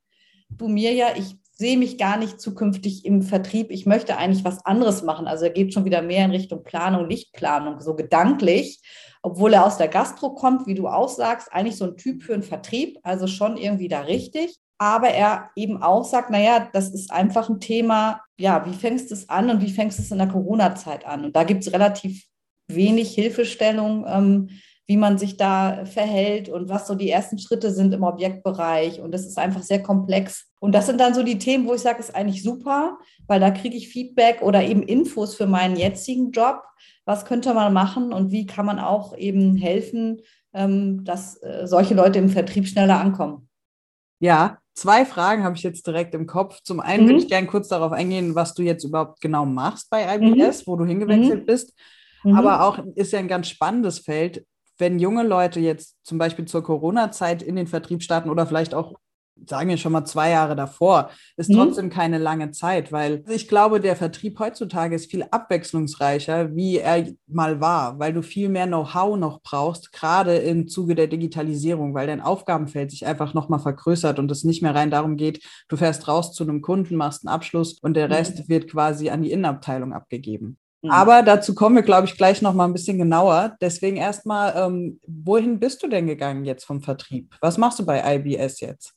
du 0.48 0.68
Mirja, 0.68 1.08
ich 1.16 1.34
sehe 1.58 1.78
mich 1.78 1.98
gar 1.98 2.18
nicht 2.18 2.40
zukünftig 2.40 3.04
im 3.04 3.22
Vertrieb. 3.22 3.70
Ich 3.70 3.86
möchte 3.86 4.16
eigentlich 4.16 4.44
was 4.44 4.64
anderes 4.64 5.02
machen. 5.02 5.26
Also 5.26 5.44
er 5.44 5.50
geht 5.50 5.72
schon 5.72 5.84
wieder 5.84 6.02
mehr 6.02 6.24
in 6.24 6.30
Richtung 6.30 6.62
Planung, 6.62 7.08
Lichtplanung, 7.08 7.80
so 7.80 7.96
gedanklich 7.96 8.80
obwohl 9.26 9.54
er 9.54 9.66
aus 9.66 9.76
der 9.76 9.88
Gastro 9.88 10.36
kommt, 10.36 10.68
wie 10.68 10.76
du 10.76 10.86
auch 10.86 11.08
sagst, 11.08 11.52
eigentlich 11.52 11.76
so 11.76 11.84
ein 11.84 11.96
Typ 11.96 12.22
für 12.22 12.34
einen 12.34 12.44
Vertrieb, 12.44 12.96
also 13.02 13.26
schon 13.26 13.56
irgendwie 13.56 13.88
da 13.88 14.02
richtig. 14.02 14.54
Aber 14.78 15.08
er 15.08 15.50
eben 15.56 15.82
auch 15.82 16.04
sagt, 16.04 16.30
naja, 16.30 16.68
das 16.72 16.90
ist 16.90 17.10
einfach 17.10 17.48
ein 17.48 17.58
Thema, 17.58 18.20
ja, 18.38 18.64
wie 18.66 18.72
fängst 18.72 19.10
du 19.10 19.14
es 19.14 19.28
an 19.28 19.50
und 19.50 19.62
wie 19.62 19.72
fängst 19.72 19.98
du 19.98 20.02
es 20.02 20.12
in 20.12 20.18
der 20.18 20.28
Corona-Zeit 20.28 21.04
an? 21.04 21.24
Und 21.24 21.34
da 21.34 21.42
gibt 21.42 21.66
es 21.66 21.72
relativ 21.72 22.22
wenig 22.68 23.16
Hilfestellung, 23.16 24.04
ähm, 24.06 24.50
wie 24.86 24.96
man 24.96 25.18
sich 25.18 25.36
da 25.36 25.84
verhält 25.84 26.48
und 26.48 26.68
was 26.68 26.86
so 26.86 26.94
die 26.94 27.10
ersten 27.10 27.38
Schritte 27.38 27.72
sind 27.72 27.92
im 27.92 28.04
Objektbereich. 28.04 29.00
Und 29.00 29.12
das 29.12 29.26
ist 29.26 29.36
einfach 29.36 29.62
sehr 29.62 29.82
komplex. 29.82 30.46
Und 30.60 30.74
das 30.74 30.86
sind 30.86 31.00
dann 31.00 31.12
so 31.12 31.24
die 31.24 31.38
Themen, 31.38 31.66
wo 31.66 31.74
ich 31.74 31.80
sage, 31.80 31.98
ist 31.98 32.14
eigentlich 32.14 32.42
super, 32.42 32.98
weil 33.26 33.40
da 33.40 33.50
kriege 33.50 33.76
ich 33.76 33.88
Feedback 33.88 34.42
oder 34.42 34.62
eben 34.62 34.82
Infos 34.82 35.34
für 35.34 35.46
meinen 35.46 35.76
jetzigen 35.76 36.30
Job. 36.30 36.62
Was 37.04 37.24
könnte 37.24 37.52
man 37.52 37.72
machen 37.72 38.12
und 38.12 38.30
wie 38.30 38.46
kann 38.46 38.66
man 38.66 38.78
auch 38.78 39.16
eben 39.16 39.56
helfen, 39.56 40.22
ähm, 40.54 41.04
dass 41.04 41.42
äh, 41.42 41.66
solche 41.66 41.94
Leute 41.94 42.20
im 42.20 42.28
Vertrieb 42.28 42.68
schneller 42.68 43.00
ankommen? 43.00 43.48
Ja, 44.20 44.58
zwei 44.74 45.04
Fragen 45.04 45.42
habe 45.42 45.56
ich 45.56 45.64
jetzt 45.64 45.86
direkt 45.86 46.14
im 46.14 46.26
Kopf. 46.28 46.60
Zum 46.62 46.78
einen 46.78 47.04
mhm. 47.04 47.08
würde 47.08 47.18
ich 47.20 47.28
gerne 47.28 47.48
kurz 47.48 47.66
darauf 47.68 47.90
eingehen, 47.90 48.36
was 48.36 48.54
du 48.54 48.62
jetzt 48.62 48.84
überhaupt 48.84 49.20
genau 49.20 49.44
machst 49.46 49.90
bei 49.90 50.14
IBS, 50.14 50.60
mhm. 50.60 50.70
wo 50.70 50.76
du 50.76 50.84
hingewechselt 50.84 51.40
mhm. 51.40 51.46
bist. 51.46 51.76
Mhm. 52.22 52.36
Aber 52.36 52.62
auch 52.64 52.78
ist 52.94 53.12
ja 53.12 53.18
ein 53.18 53.28
ganz 53.28 53.48
spannendes 53.48 53.98
Feld 53.98 54.46
wenn 54.78 54.98
junge 54.98 55.22
Leute 55.22 55.60
jetzt 55.60 55.96
zum 56.02 56.18
Beispiel 56.18 56.44
zur 56.44 56.62
Corona-Zeit 56.62 57.42
in 57.42 57.56
den 57.56 57.66
Vertrieb 57.66 58.02
starten 58.02 58.30
oder 58.30 58.46
vielleicht 58.46 58.74
auch, 58.74 58.94
sagen 59.46 59.68
wir 59.68 59.76
schon 59.76 59.92
mal 59.92 60.04
zwei 60.04 60.30
Jahre 60.30 60.56
davor, 60.56 61.10
ist 61.36 61.50
mhm. 61.50 61.56
trotzdem 61.56 61.90
keine 61.90 62.18
lange 62.18 62.52
Zeit, 62.52 62.90
weil 62.90 63.22
ich 63.28 63.48
glaube, 63.48 63.80
der 63.80 63.96
Vertrieb 63.96 64.38
heutzutage 64.38 64.94
ist 64.94 65.10
viel 65.10 65.24
abwechslungsreicher, 65.30 66.54
wie 66.54 66.78
er 66.78 67.06
mal 67.26 67.60
war, 67.60 67.98
weil 67.98 68.12
du 68.12 68.22
viel 68.22 68.48
mehr 68.48 68.66
Know-how 68.66 69.18
noch 69.18 69.42
brauchst, 69.42 69.92
gerade 69.92 70.36
im 70.36 70.68
Zuge 70.68 70.94
der 70.94 71.06
Digitalisierung, 71.06 71.92
weil 71.92 72.06
dein 72.06 72.22
Aufgabenfeld 72.22 72.90
sich 72.90 73.06
einfach 73.06 73.34
nochmal 73.34 73.60
vergrößert 73.60 74.18
und 74.18 74.30
es 74.30 74.44
nicht 74.44 74.62
mehr 74.62 74.74
rein 74.74 74.90
darum 74.90 75.16
geht, 75.16 75.44
du 75.68 75.76
fährst 75.76 76.08
raus 76.08 76.32
zu 76.32 76.44
einem 76.44 76.62
Kunden, 76.62 76.96
machst 76.96 77.26
einen 77.26 77.34
Abschluss 77.34 77.78
und 77.80 77.94
der 77.94 78.08
mhm. 78.08 78.12
Rest 78.14 78.38
mhm. 78.38 78.48
wird 78.48 78.70
quasi 78.70 79.10
an 79.10 79.22
die 79.22 79.32
Innenabteilung 79.32 79.92
abgegeben. 79.92 80.58
Mhm. 80.86 80.92
Aber 80.92 81.22
dazu 81.22 81.54
kommen 81.54 81.76
wir, 81.76 81.82
glaube 81.82 82.06
ich, 82.06 82.16
gleich 82.16 82.42
noch 82.42 82.54
mal 82.54 82.64
ein 82.64 82.72
bisschen 82.72 82.98
genauer. 82.98 83.56
Deswegen 83.60 83.96
erstmal, 83.96 84.54
ähm, 84.56 85.00
wohin 85.06 85.58
bist 85.58 85.82
du 85.82 85.88
denn 85.88 86.06
gegangen 86.06 86.44
jetzt 86.44 86.64
vom 86.64 86.80
Vertrieb? 86.80 87.34
Was 87.40 87.58
machst 87.58 87.78
du 87.78 87.86
bei 87.86 88.16
IBS 88.16 88.60
jetzt? 88.60 88.94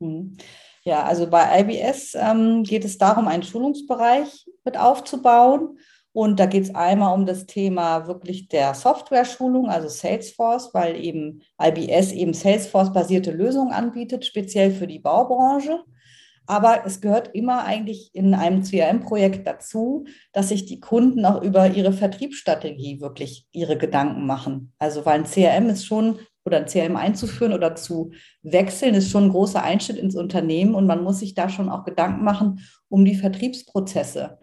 Mhm. 0.00 0.36
Ja, 0.84 1.04
also 1.04 1.28
bei 1.28 1.60
IBS 1.60 2.14
ähm, 2.14 2.62
geht 2.64 2.84
es 2.84 2.98
darum, 2.98 3.28
einen 3.28 3.42
Schulungsbereich 3.42 4.46
mit 4.64 4.78
aufzubauen. 4.78 5.78
Und 6.12 6.40
da 6.40 6.46
geht 6.46 6.64
es 6.64 6.74
einmal 6.74 7.14
um 7.14 7.26
das 7.26 7.46
Thema 7.46 8.08
wirklich 8.08 8.48
der 8.48 8.74
Software-Schulung, 8.74 9.68
also 9.68 9.88
Salesforce, 9.88 10.70
weil 10.72 10.96
eben 10.96 11.42
IBS 11.62 12.10
eben 12.12 12.34
Salesforce-basierte 12.34 13.30
Lösungen 13.30 13.72
anbietet, 13.72 14.24
speziell 14.24 14.72
für 14.72 14.88
die 14.88 14.98
Baubranche. 14.98 15.84
Aber 16.48 16.86
es 16.86 17.02
gehört 17.02 17.34
immer 17.34 17.64
eigentlich 17.64 18.10
in 18.14 18.32
einem 18.32 18.62
CRM-Projekt 18.62 19.46
dazu, 19.46 20.06
dass 20.32 20.48
sich 20.48 20.64
die 20.64 20.80
Kunden 20.80 21.26
auch 21.26 21.42
über 21.42 21.68
ihre 21.68 21.92
Vertriebsstrategie 21.92 23.02
wirklich 23.02 23.46
ihre 23.52 23.76
Gedanken 23.76 24.24
machen. 24.24 24.72
Also 24.78 25.04
weil 25.04 25.20
ein 25.20 25.26
CRM 25.26 25.68
ist 25.68 25.84
schon 25.84 26.18
oder 26.46 26.56
ein 26.56 26.64
CRM 26.64 26.96
einzuführen 26.96 27.52
oder 27.52 27.74
zu 27.74 28.12
wechseln, 28.42 28.94
ist 28.94 29.10
schon 29.10 29.24
ein 29.24 29.30
großer 29.30 29.62
Einschnitt 29.62 29.98
ins 29.98 30.16
Unternehmen 30.16 30.74
und 30.74 30.86
man 30.86 31.04
muss 31.04 31.18
sich 31.18 31.34
da 31.34 31.50
schon 31.50 31.68
auch 31.68 31.84
Gedanken 31.84 32.24
machen 32.24 32.60
um 32.88 33.04
die 33.04 33.16
Vertriebsprozesse. 33.16 34.38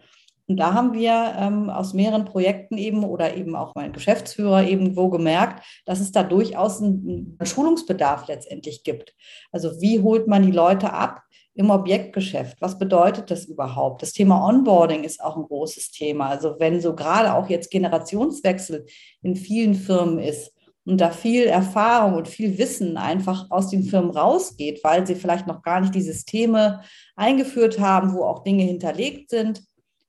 Und 0.46 0.58
da 0.58 0.74
haben 0.74 0.92
wir 0.92 1.34
ähm, 1.36 1.70
aus 1.70 1.92
mehreren 1.92 2.24
Projekten 2.24 2.78
eben 2.78 3.02
oder 3.02 3.36
eben 3.36 3.56
auch 3.56 3.74
mein 3.74 3.92
Geschäftsführer 3.92 4.62
eben 4.62 4.94
wo 4.94 5.10
gemerkt, 5.10 5.64
dass 5.86 5.98
es 5.98 6.12
da 6.12 6.22
durchaus 6.22 6.80
einen, 6.80 7.36
einen 7.36 7.46
Schulungsbedarf 7.46 8.28
letztendlich 8.28 8.84
gibt. 8.84 9.12
Also 9.50 9.80
wie 9.80 10.00
holt 10.02 10.28
man 10.28 10.44
die 10.44 10.52
Leute 10.52 10.92
ab? 10.92 11.22
Im 11.56 11.70
Objektgeschäft. 11.70 12.60
Was 12.60 12.78
bedeutet 12.78 13.30
das 13.30 13.46
überhaupt? 13.46 14.02
Das 14.02 14.12
Thema 14.12 14.46
Onboarding 14.46 15.04
ist 15.04 15.22
auch 15.22 15.36
ein 15.36 15.44
großes 15.44 15.90
Thema. 15.90 16.28
Also 16.28 16.56
wenn 16.58 16.80
so 16.80 16.94
gerade 16.94 17.34
auch 17.34 17.48
jetzt 17.48 17.70
Generationswechsel 17.70 18.84
in 19.22 19.36
vielen 19.36 19.74
Firmen 19.74 20.18
ist 20.18 20.52
und 20.84 21.00
da 21.00 21.10
viel 21.10 21.44
Erfahrung 21.44 22.14
und 22.14 22.28
viel 22.28 22.58
Wissen 22.58 22.98
einfach 22.98 23.46
aus 23.50 23.70
den 23.70 23.84
Firmen 23.84 24.10
rausgeht, 24.10 24.84
weil 24.84 25.06
sie 25.06 25.14
vielleicht 25.14 25.46
noch 25.46 25.62
gar 25.62 25.80
nicht 25.80 25.94
die 25.94 26.02
Systeme 26.02 26.82
eingeführt 27.16 27.80
haben, 27.80 28.12
wo 28.14 28.24
auch 28.24 28.44
Dinge 28.44 28.62
hinterlegt 28.62 29.30
sind, 29.30 29.62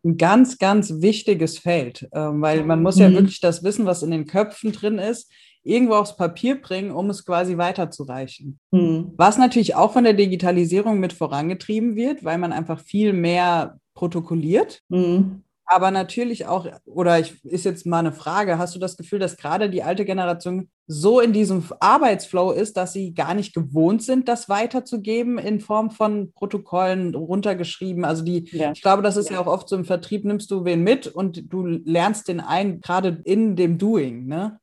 Ein 0.06 0.18
ganz, 0.18 0.58
ganz 0.58 0.94
wichtiges 1.02 1.60
Feld, 1.60 2.08
ähm, 2.14 2.42
weil 2.42 2.64
man 2.64 2.82
muss 2.82 2.98
ja 2.98 3.10
mhm. 3.10 3.16
wirklich 3.16 3.42
das 3.42 3.66
Wissen, 3.66 3.86
was 3.86 4.02
in 4.02 4.12
den 4.12 4.26
Köpfen 4.26 4.72
drin 4.72 4.98
ist, 4.98 5.30
irgendwo 5.64 5.96
aufs 5.96 6.16
Papier 6.16 6.62
bringen, 6.62 6.92
um 6.92 7.10
es 7.10 7.26
quasi 7.26 7.58
weiterzureichen. 7.58 8.60
Mhm. 8.72 9.14
Was 9.18 9.38
natürlich 9.38 9.76
auch 9.76 9.94
von 9.94 10.04
der 10.04 10.14
Digitalisierung 10.14 11.00
mit 11.00 11.14
vorangetrieben 11.14 11.96
wird, 11.96 12.24
weil 12.24 12.38
man 12.38 12.54
einfach 12.54 12.80
viel 12.80 13.14
mehr 13.14 13.78
protokolliert. 13.94 14.82
Mhm. 14.90 15.44
Aber 15.72 15.92
natürlich 15.92 16.48
auch, 16.48 16.66
oder 16.86 17.20
ich, 17.20 17.46
ist 17.46 17.64
jetzt 17.64 17.86
mal 17.86 18.00
eine 18.00 18.12
Frage, 18.12 18.58
hast 18.58 18.74
du 18.74 18.80
das 18.80 18.98
Gefühl, 18.98 19.20
dass 19.20 19.38
gerade 19.38 19.70
die 19.70 19.84
alte 19.84 20.04
Generation 20.04 20.68
so 20.88 21.20
in 21.20 21.32
diesem 21.32 21.64
Arbeitsflow 21.80 22.52
ist, 22.52 22.76
dass 22.76 22.94
sie 22.94 23.14
gar 23.14 23.36
nicht 23.36 23.54
gewohnt 23.54 24.02
sind, 24.02 24.28
das 24.28 24.50
weiterzugeben 24.50 25.38
in 25.38 25.60
Form 25.60 25.92
von 25.92 26.32
Protokollen 26.34 27.14
runtergeschrieben? 27.14 28.04
Also 28.04 28.24
die, 28.24 28.50
ja. 28.52 28.72
ich 28.72 28.82
glaube, 28.82 29.04
das 29.04 29.16
ist 29.16 29.30
ja. 29.30 29.36
ja 29.36 29.42
auch 29.42 29.48
oft 29.48 29.70
so 29.70 29.76
im 29.76 29.86
Vertrieb, 29.86 30.26
nimmst 30.26 30.50
du 30.50 30.66
wen 30.66 30.84
mit 30.84 31.06
und 31.06 31.54
du 31.54 31.64
lernst 31.68 32.30
den 32.30 32.40
ein, 32.40 32.82
gerade 32.82 33.22
in 33.24 33.56
dem 33.56 33.78
Doing, 33.78 34.26
ne? 34.26 34.60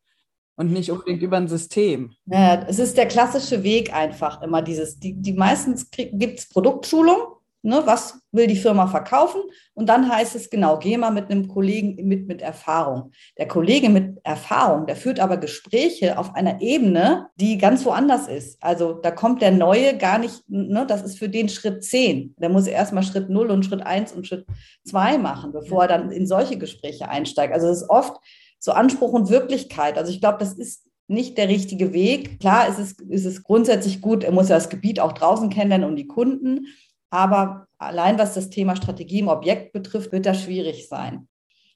Und 0.56 0.72
nicht 0.72 0.90
unbedingt 0.90 1.22
über 1.22 1.36
ein 1.36 1.48
System. 1.48 2.12
Ja, 2.26 2.64
es 2.66 2.78
ist 2.78 2.96
der 2.96 3.06
klassische 3.06 3.62
Weg 3.62 3.94
einfach 3.94 4.42
immer 4.42 4.62
dieses, 4.62 4.98
die, 4.98 5.14
die 5.14 5.34
meistens 5.34 5.90
gibt 5.90 6.38
es 6.38 6.48
Produktschulung, 6.48 7.36
ne, 7.62 7.82
was 7.84 8.20
will 8.32 8.46
die 8.46 8.56
Firma 8.56 8.86
verkaufen 8.86 9.40
und 9.74 9.88
dann 9.88 10.10
heißt 10.10 10.34
es 10.36 10.48
genau, 10.48 10.78
geh 10.78 10.96
mal 10.96 11.10
mit 11.10 11.30
einem 11.30 11.48
Kollegen 11.48 12.06
mit, 12.06 12.26
mit 12.26 12.40
Erfahrung. 12.40 13.10
Der 13.38 13.48
Kollege 13.48 13.90
mit 13.90 14.18
Erfahrung, 14.24 14.86
der 14.86 14.96
führt 14.96 15.20
aber 15.20 15.36
Gespräche 15.36 16.18
auf 16.18 16.34
einer 16.34 16.60
Ebene, 16.60 17.28
die 17.36 17.58
ganz 17.58 17.84
woanders 17.84 18.28
ist. 18.28 18.62
Also 18.62 18.94
da 18.94 19.10
kommt 19.10 19.42
der 19.42 19.50
Neue 19.50 19.98
gar 19.98 20.18
nicht, 20.18 20.48
ne, 20.48 20.86
das 20.86 21.02
ist 21.02 21.18
für 21.18 21.28
den 21.28 21.48
Schritt 21.48 21.84
10. 21.84 22.36
Der 22.38 22.48
muss 22.48 22.66
erstmal 22.66 23.02
Schritt 23.02 23.28
0 23.28 23.50
und 23.50 23.64
Schritt 23.64 23.84
1 23.84 24.12
und 24.12 24.26
Schritt 24.26 24.46
2 24.86 25.18
machen, 25.18 25.52
bevor 25.52 25.82
er 25.82 25.88
dann 25.88 26.12
in 26.12 26.26
solche 26.26 26.56
Gespräche 26.56 27.08
einsteigt. 27.08 27.52
Also 27.52 27.68
es 27.68 27.82
ist 27.82 27.90
oft 27.90 28.16
so 28.58 28.72
Anspruch 28.72 29.12
und 29.12 29.30
Wirklichkeit. 29.30 29.98
Also 29.98 30.10
ich 30.10 30.20
glaube, 30.20 30.38
das 30.38 30.52
ist 30.52 30.86
nicht 31.08 31.38
der 31.38 31.48
richtige 31.48 31.92
Weg. 31.92 32.40
Klar 32.40 32.68
ist 32.68 32.78
es, 32.78 32.92
ist 33.08 33.24
es 33.24 33.42
grundsätzlich 33.42 34.00
gut, 34.00 34.24
er 34.24 34.32
muss 34.32 34.48
ja 34.48 34.56
das 34.56 34.68
Gebiet 34.68 35.00
auch 35.00 35.12
draußen 35.12 35.50
kennenlernen 35.50 35.88
und 35.88 35.96
die 35.96 36.08
Kunden. 36.08 36.66
Aber 37.10 37.66
allein 37.78 38.18
was 38.18 38.34
das 38.34 38.50
Thema 38.50 38.76
Strategie 38.76 39.20
im 39.20 39.28
Objekt 39.28 39.72
betrifft, 39.72 40.12
wird 40.12 40.26
das 40.26 40.42
schwierig 40.42 40.88
sein. 40.88 41.28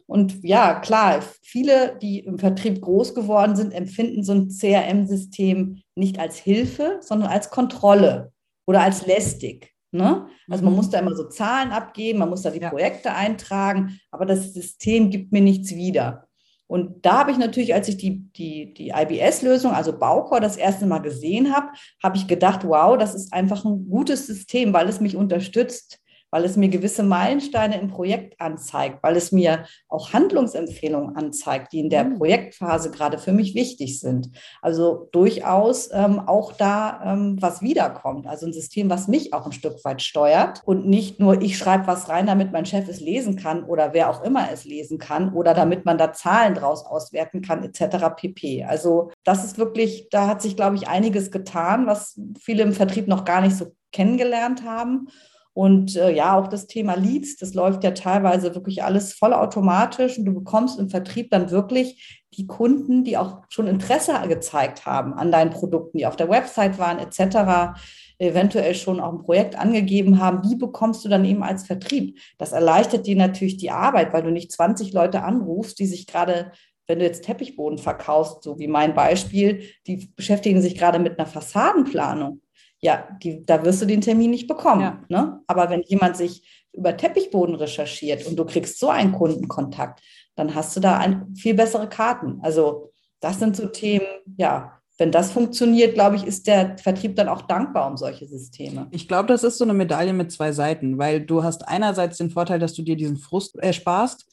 Und 0.06 0.42
ja, 0.42 0.80
klar, 0.80 1.20
viele, 1.40 1.96
die 2.02 2.18
im 2.18 2.40
Vertrieb 2.40 2.80
groß 2.80 3.14
geworden 3.14 3.54
sind, 3.54 3.72
empfinden 3.72 4.24
so 4.24 4.32
ein 4.32 4.48
CRM-System 4.48 5.82
nicht 5.94 6.18
als 6.18 6.36
Hilfe, 6.36 6.98
sondern 7.00 7.30
als 7.30 7.50
Kontrolle 7.50 8.32
oder 8.66 8.82
als 8.82 9.06
lästig. 9.06 9.72
Ne? 9.92 10.26
Also 10.48 10.64
man 10.64 10.72
mhm. 10.72 10.76
muss 10.78 10.90
da 10.90 10.98
immer 10.98 11.14
so 11.14 11.28
Zahlen 11.28 11.70
abgeben, 11.70 12.18
man 12.18 12.28
muss 12.30 12.42
da 12.42 12.50
die 12.50 12.58
Projekte 12.58 13.12
eintragen, 13.12 14.00
aber 14.10 14.26
das 14.26 14.52
System 14.52 15.10
gibt 15.10 15.30
mir 15.30 15.42
nichts 15.42 15.74
wieder. 15.76 16.26
Und 16.70 17.04
da 17.04 17.18
habe 17.18 17.32
ich 17.32 17.36
natürlich, 17.36 17.74
als 17.74 17.88
ich 17.88 17.96
die, 17.96 18.30
die, 18.36 18.72
die 18.72 18.90
IBS-Lösung, 18.90 19.72
also 19.72 19.98
Baucore, 19.98 20.40
das 20.40 20.56
erste 20.56 20.86
Mal 20.86 21.00
gesehen 21.00 21.52
habe, 21.52 21.66
habe 22.00 22.16
ich 22.16 22.28
gedacht, 22.28 22.64
wow, 22.64 22.96
das 22.96 23.16
ist 23.16 23.32
einfach 23.32 23.64
ein 23.64 23.88
gutes 23.90 24.28
System, 24.28 24.72
weil 24.72 24.88
es 24.88 25.00
mich 25.00 25.16
unterstützt, 25.16 25.98
weil 26.30 26.44
es 26.44 26.56
mir 26.56 26.68
gewisse 26.68 27.02
Meilensteine 27.02 27.80
im 27.80 27.88
Projekt 27.88 28.40
anzeigt, 28.40 29.02
weil 29.02 29.16
es 29.16 29.32
mir 29.32 29.64
auch 29.88 30.12
Handlungsempfehlungen 30.12 31.16
anzeigt, 31.16 31.72
die 31.72 31.80
in 31.80 31.90
der 31.90 32.04
mhm. 32.04 32.18
Projektphase 32.18 32.90
gerade 32.90 33.18
für 33.18 33.32
mich 33.32 33.54
wichtig 33.54 34.00
sind. 34.00 34.30
Also 34.62 35.08
durchaus 35.12 35.90
ähm, 35.92 36.20
auch 36.20 36.52
da 36.52 37.00
ähm, 37.04 37.36
was 37.40 37.62
wiederkommt. 37.62 38.26
Also 38.26 38.46
ein 38.46 38.52
System, 38.52 38.90
was 38.90 39.08
mich 39.08 39.32
auch 39.34 39.46
ein 39.46 39.52
Stück 39.52 39.84
weit 39.84 40.02
steuert 40.02 40.62
und 40.64 40.86
nicht 40.86 41.20
nur 41.20 41.40
ich 41.42 41.58
schreibe 41.58 41.86
was 41.86 42.08
rein, 42.08 42.26
damit 42.26 42.52
mein 42.52 42.66
Chef 42.66 42.88
es 42.88 43.00
lesen 43.00 43.36
kann 43.36 43.64
oder 43.64 43.92
wer 43.92 44.10
auch 44.10 44.22
immer 44.22 44.50
es 44.52 44.64
lesen 44.64 44.98
kann 44.98 45.32
oder 45.34 45.54
damit 45.54 45.84
man 45.84 45.98
da 45.98 46.12
Zahlen 46.12 46.54
draus 46.54 46.84
auswerten 46.84 47.42
kann 47.42 47.62
etc. 47.64 48.06
pp. 48.16 48.64
Also 48.64 49.10
das 49.24 49.44
ist 49.44 49.58
wirklich, 49.58 50.08
da 50.10 50.26
hat 50.26 50.42
sich, 50.42 50.56
glaube 50.56 50.76
ich, 50.76 50.88
einiges 50.88 51.30
getan, 51.30 51.86
was 51.86 52.18
viele 52.38 52.62
im 52.62 52.72
Vertrieb 52.72 53.08
noch 53.08 53.24
gar 53.24 53.40
nicht 53.40 53.56
so 53.56 53.74
kennengelernt 53.92 54.64
haben. 54.64 55.08
Und 55.52 55.96
äh, 55.96 56.14
ja, 56.14 56.38
auch 56.38 56.46
das 56.46 56.66
Thema 56.66 56.94
Leads, 56.94 57.36
das 57.36 57.54
läuft 57.54 57.82
ja 57.82 57.90
teilweise 57.90 58.54
wirklich 58.54 58.84
alles 58.84 59.12
vollautomatisch 59.14 60.18
und 60.18 60.24
du 60.24 60.32
bekommst 60.32 60.78
im 60.78 60.90
Vertrieb 60.90 61.30
dann 61.30 61.50
wirklich 61.50 62.20
die 62.34 62.46
Kunden, 62.46 63.02
die 63.02 63.18
auch 63.18 63.42
schon 63.48 63.66
Interesse 63.66 64.14
gezeigt 64.28 64.86
haben 64.86 65.12
an 65.14 65.32
deinen 65.32 65.50
Produkten, 65.50 65.98
die 65.98 66.06
auf 66.06 66.14
der 66.14 66.30
Website 66.30 66.78
waren 66.78 67.00
etc., 67.00 67.76
eventuell 68.18 68.74
schon 68.74 69.00
auch 69.00 69.12
ein 69.12 69.22
Projekt 69.22 69.58
angegeben 69.58 70.20
haben, 70.20 70.42
die 70.42 70.54
bekommst 70.54 71.04
du 71.04 71.08
dann 71.08 71.24
eben 71.24 71.42
als 71.42 71.66
Vertrieb. 71.66 72.18
Das 72.38 72.52
erleichtert 72.52 73.06
dir 73.06 73.16
natürlich 73.16 73.56
die 73.56 73.70
Arbeit, 73.70 74.12
weil 74.12 74.22
du 74.22 74.30
nicht 74.30 74.52
20 74.52 74.92
Leute 74.92 75.22
anrufst, 75.22 75.78
die 75.78 75.86
sich 75.86 76.06
gerade 76.06 76.52
wenn 76.86 76.98
du 76.98 77.04
jetzt 77.04 77.24
Teppichboden 77.24 77.78
verkaufst, 77.78 78.42
so 78.42 78.58
wie 78.58 78.66
mein 78.66 78.94
Beispiel, 78.94 79.62
die 79.86 80.12
beschäftigen 80.16 80.60
sich 80.60 80.76
gerade 80.76 80.98
mit 80.98 81.18
einer 81.18 81.28
Fassadenplanung 81.28 82.40
ja, 82.80 83.08
die, 83.22 83.44
da 83.44 83.64
wirst 83.64 83.82
du 83.82 83.86
den 83.86 84.00
Termin 84.00 84.30
nicht 84.30 84.48
bekommen. 84.48 84.80
Ja. 84.80 85.04
Ne? 85.08 85.40
Aber 85.46 85.70
wenn 85.70 85.82
jemand 85.82 86.16
sich 86.16 86.66
über 86.72 86.96
Teppichboden 86.96 87.54
recherchiert 87.54 88.26
und 88.26 88.36
du 88.36 88.44
kriegst 88.44 88.78
so 88.78 88.88
einen 88.88 89.12
Kundenkontakt, 89.12 90.00
dann 90.36 90.54
hast 90.54 90.76
du 90.76 90.80
da 90.80 90.98
ein, 90.98 91.34
viel 91.34 91.54
bessere 91.54 91.88
Karten. 91.88 92.38
Also 92.42 92.92
das 93.20 93.38
sind 93.38 93.56
so 93.56 93.66
Themen, 93.66 94.06
ja, 94.36 94.80
wenn 94.98 95.10
das 95.10 95.32
funktioniert, 95.32 95.94
glaube 95.94 96.16
ich, 96.16 96.26
ist 96.26 96.46
der 96.46 96.76
Vertrieb 96.76 97.16
dann 97.16 97.28
auch 97.28 97.42
dankbar 97.42 97.90
um 97.90 97.96
solche 97.96 98.26
Systeme. 98.26 98.86
Ich 98.90 99.08
glaube, 99.08 99.28
das 99.28 99.44
ist 99.44 99.56
so 99.56 99.64
eine 99.64 99.72
Medaille 99.72 100.12
mit 100.12 100.30
zwei 100.30 100.52
Seiten, 100.52 100.98
weil 100.98 101.22
du 101.22 101.42
hast 101.42 101.66
einerseits 101.66 102.18
den 102.18 102.30
Vorteil, 102.30 102.58
dass 102.58 102.74
du 102.74 102.82
dir 102.82 102.96
diesen 102.96 103.16
Frust 103.16 103.56
ersparst, 103.56 104.26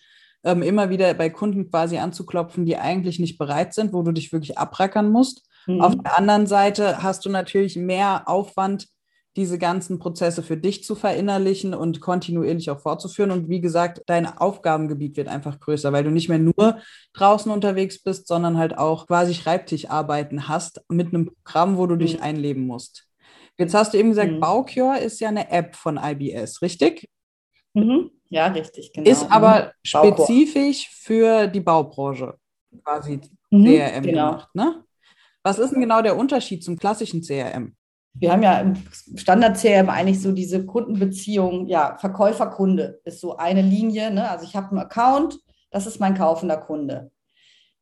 ähm, 0.44 0.62
immer 0.62 0.90
wieder 0.90 1.14
bei 1.14 1.30
Kunden 1.30 1.70
quasi 1.70 1.98
anzuklopfen, 1.98 2.66
die 2.66 2.78
eigentlich 2.78 3.18
nicht 3.18 3.38
bereit 3.38 3.74
sind, 3.74 3.94
wo 3.94 4.02
du 4.02 4.12
dich 4.12 4.34
wirklich 4.34 4.58
abrackern 4.58 5.10
musst. 5.10 5.47
Mhm. 5.68 5.82
Auf 5.82 5.96
der 5.96 6.18
anderen 6.18 6.48
Seite 6.48 7.04
hast 7.04 7.26
du 7.26 7.30
natürlich 7.30 7.76
mehr 7.76 8.24
Aufwand, 8.28 8.88
diese 9.36 9.60
ganzen 9.60 10.00
Prozesse 10.00 10.42
für 10.42 10.58
dich 10.58 10.84
zu 10.84 10.96
verinnerlichen 10.96 11.76
und 11.76 12.02
kontinuierlich 12.02 12.72
auch 12.72 12.80
fortzuführen. 12.80 13.30
Und 13.30 13.50
wie 13.50 13.62
gesagt, 13.62 14.02
dein 14.08 14.26
Aufgabengebiet 14.26 15.16
wird 15.16 15.28
einfach 15.28 15.60
größer, 15.60 15.94
weil 15.94 16.04
du 16.04 16.10
nicht 16.10 16.28
mehr 16.28 16.40
nur 16.40 16.80
draußen 17.14 17.52
unterwegs 17.52 18.02
bist, 18.02 18.28
sondern 18.28 18.58
halt 18.58 18.76
auch 18.80 19.06
quasi 19.06 19.36
Schreibtischarbeiten 19.36 20.48
hast 20.48 20.82
mit 20.90 21.10
einem 21.10 21.28
Programm, 21.28 21.78
wo 21.78 21.86
du 21.86 21.98
dich 21.98 22.18
mhm. 22.18 22.24
einleben 22.24 22.66
musst. 22.66 23.08
Jetzt 23.60 23.76
hast 23.76 23.94
du 23.94 24.00
eben 24.00 24.10
gesagt, 24.10 24.32
mhm. 24.32 24.40
Baucure 24.40 24.98
ist 25.00 25.20
ja 25.20 25.30
eine 25.30 25.52
App 25.52 25.76
von 25.76 26.00
IBS, 26.04 26.64
richtig? 26.64 27.08
Mhm. 27.74 28.10
Ja, 28.30 28.48
richtig, 28.48 28.92
genau. 28.92 29.10
Ist 29.10 29.32
aber 29.32 29.74
Baucore. 29.94 30.26
spezifisch 30.26 30.90
für 30.90 31.48
die 31.48 31.62
Baubranche 31.62 32.36
quasi 32.84 33.22
mhm, 33.52 33.66
CRM 33.66 34.04
genau. 34.04 34.32
gemacht, 34.32 34.56
ne? 34.56 34.84
Was 35.48 35.60
ist 35.60 35.72
denn 35.72 35.80
genau 35.80 36.02
der 36.02 36.18
Unterschied 36.18 36.62
zum 36.62 36.78
klassischen 36.78 37.22
CRM? 37.22 37.74
wir 38.20 38.32
haben 38.32 38.44
ja 38.44 38.60
im 38.60 38.76
Standard-CRM 39.16 39.90
eigentlich 39.90 40.22
so 40.22 40.32
diese 40.32 40.66
Kundenbeziehung, 40.66 41.68
ja, 41.68 41.98
Verkäufer-Kunde 41.98 43.00
ist 43.06 43.22
so 43.22 43.38
eine 43.38 43.62
Linie. 43.62 44.12
Ne? 44.12 44.30
Also 44.30 44.46
ich 44.46 44.56
habe 44.56 44.72
einen 44.72 44.80
Account, 44.80 45.40
das 45.70 45.86
ist 45.86 46.00
mein 46.00 46.16
kaufender 46.16 46.58
Kunde. 46.58 47.12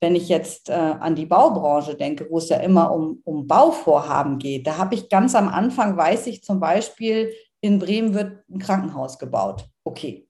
Wenn 0.02 0.16
ich 0.16 0.28
jetzt 0.28 0.70
äh, 0.70 0.74
an 0.74 1.16
die 1.16 1.26
Baubranche 1.26 1.96
denke, 1.96 2.28
wo 2.30 2.38
es 2.38 2.50
ja 2.50 2.58
immer 2.58 2.94
um, 2.94 3.22
um 3.24 3.48
Bauvorhaben 3.48 4.38
geht, 4.38 4.68
da 4.68 4.78
habe 4.78 4.94
ich 4.94 5.10
ganz 5.10 5.36
am 5.36 5.48
Anfang, 5.48 5.96
weiß 5.96 6.28
ich 6.28 6.44
zum 6.44 6.60
Beispiel, 6.60 7.32
in 7.62 7.80
Bremen 7.80 8.14
wird 8.14 8.44
ein 8.50 8.60
Krankenhaus 8.60 9.18
gebaut. 9.18 9.66
Okay, 9.86 10.25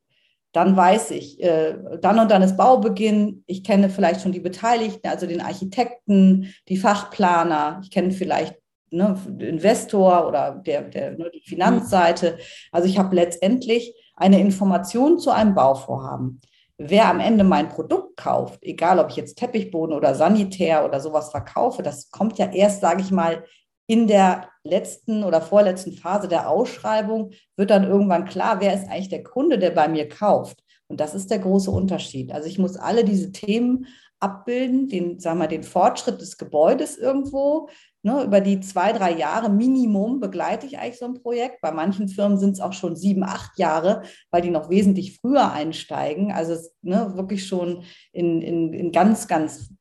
dann 0.55 0.77
weiß 0.77 1.11
ich, 1.11 1.43
äh, 1.43 1.75
dann 2.01 2.17
und 2.17 2.31
dann 2.31 2.41
ist 2.41 2.55
Baubeginn. 2.55 3.43
Ich 3.45 3.63
kenne 3.63 3.89
vielleicht 3.89 4.21
schon 4.21 4.31
die 4.31 4.39
Beteiligten, 4.39 5.07
also 5.07 5.27
den 5.27 5.41
Architekten, 5.41 6.53
die 6.69 6.77
Fachplaner. 6.77 7.81
Ich 7.83 7.91
kenne 7.91 8.11
vielleicht 8.11 8.55
ne, 8.89 9.19
Investor 9.39 10.25
oder 10.25 10.61
der, 10.65 10.83
der 10.83 11.11
ne, 11.17 11.29
die 11.33 11.41
Finanzseite. 11.41 12.37
Also 12.71 12.87
ich 12.87 12.97
habe 12.97 13.13
letztendlich 13.15 13.93
eine 14.15 14.39
Information 14.39 15.19
zu 15.19 15.31
einem 15.31 15.55
Bauvorhaben. 15.55 16.39
Wer 16.77 17.09
am 17.09 17.19
Ende 17.19 17.43
mein 17.43 17.67
Produkt 17.67 18.15
kauft, 18.15 18.59
egal 18.63 18.99
ob 18.99 19.09
ich 19.09 19.17
jetzt 19.17 19.37
Teppichboden 19.37 19.93
oder 19.93 20.15
Sanitär 20.15 20.85
oder 20.85 21.01
sowas 21.01 21.31
verkaufe, 21.31 21.83
das 21.83 22.11
kommt 22.11 22.37
ja 22.37 22.49
erst, 22.51 22.79
sage 22.79 23.01
ich 23.01 23.11
mal, 23.11 23.43
in 23.87 24.07
der 24.07 24.49
letzten 24.63 25.23
oder 25.23 25.41
vorletzten 25.41 25.93
Phase 25.93 26.27
der 26.27 26.49
Ausschreibung 26.49 27.31
wird 27.55 27.69
dann 27.69 27.83
irgendwann 27.83 28.25
klar, 28.25 28.59
wer 28.59 28.73
ist 28.73 28.89
eigentlich 28.89 29.09
der 29.09 29.23
Kunde, 29.23 29.59
der 29.59 29.71
bei 29.71 29.87
mir 29.87 30.09
kauft. 30.09 30.63
Und 30.87 30.99
das 30.99 31.13
ist 31.15 31.31
der 31.31 31.39
große 31.39 31.71
Unterschied. 31.71 32.31
Also 32.31 32.47
ich 32.47 32.59
muss 32.59 32.77
alle 32.77 33.03
diese 33.03 33.31
Themen 33.31 33.87
abbilden, 34.19 34.87
den, 34.87 35.19
sagen 35.19 35.39
wir, 35.39 35.47
den 35.47 35.63
Fortschritt 35.63 36.21
des 36.21 36.37
Gebäudes 36.37 36.97
irgendwo, 36.97 37.69
Ne, 38.05 38.23
über 38.23 38.39
die 38.39 38.59
zwei, 38.59 38.93
drei 38.93 39.13
Jahre 39.13 39.49
Minimum 39.49 40.19
begleite 40.19 40.67
ich 40.67 40.77
eigentlich 40.77 40.99
so 40.99 41.05
ein 41.05 41.23
Projekt. 41.23 41.59
Bei 41.61 41.71
manchen 41.71 42.07
Firmen 42.07 42.37
sind 42.37 42.51
es 42.51 42.59
auch 42.59 42.73
schon 42.73 42.95
sieben, 42.95 43.23
acht 43.23 43.57
Jahre, 43.57 44.03
weil 44.29 44.43
die 44.43 44.51
noch 44.51 44.69
wesentlich 44.69 45.17
früher 45.19 45.51
einsteigen. 45.51 46.31
Also 46.31 46.55
ne, 46.83 47.13
wirklich 47.15 47.47
schon 47.47 47.81
in, 48.11 48.43
in, 48.43 48.73
in 48.73 48.91
ganz, 48.91 49.27
ganz 49.27 49.71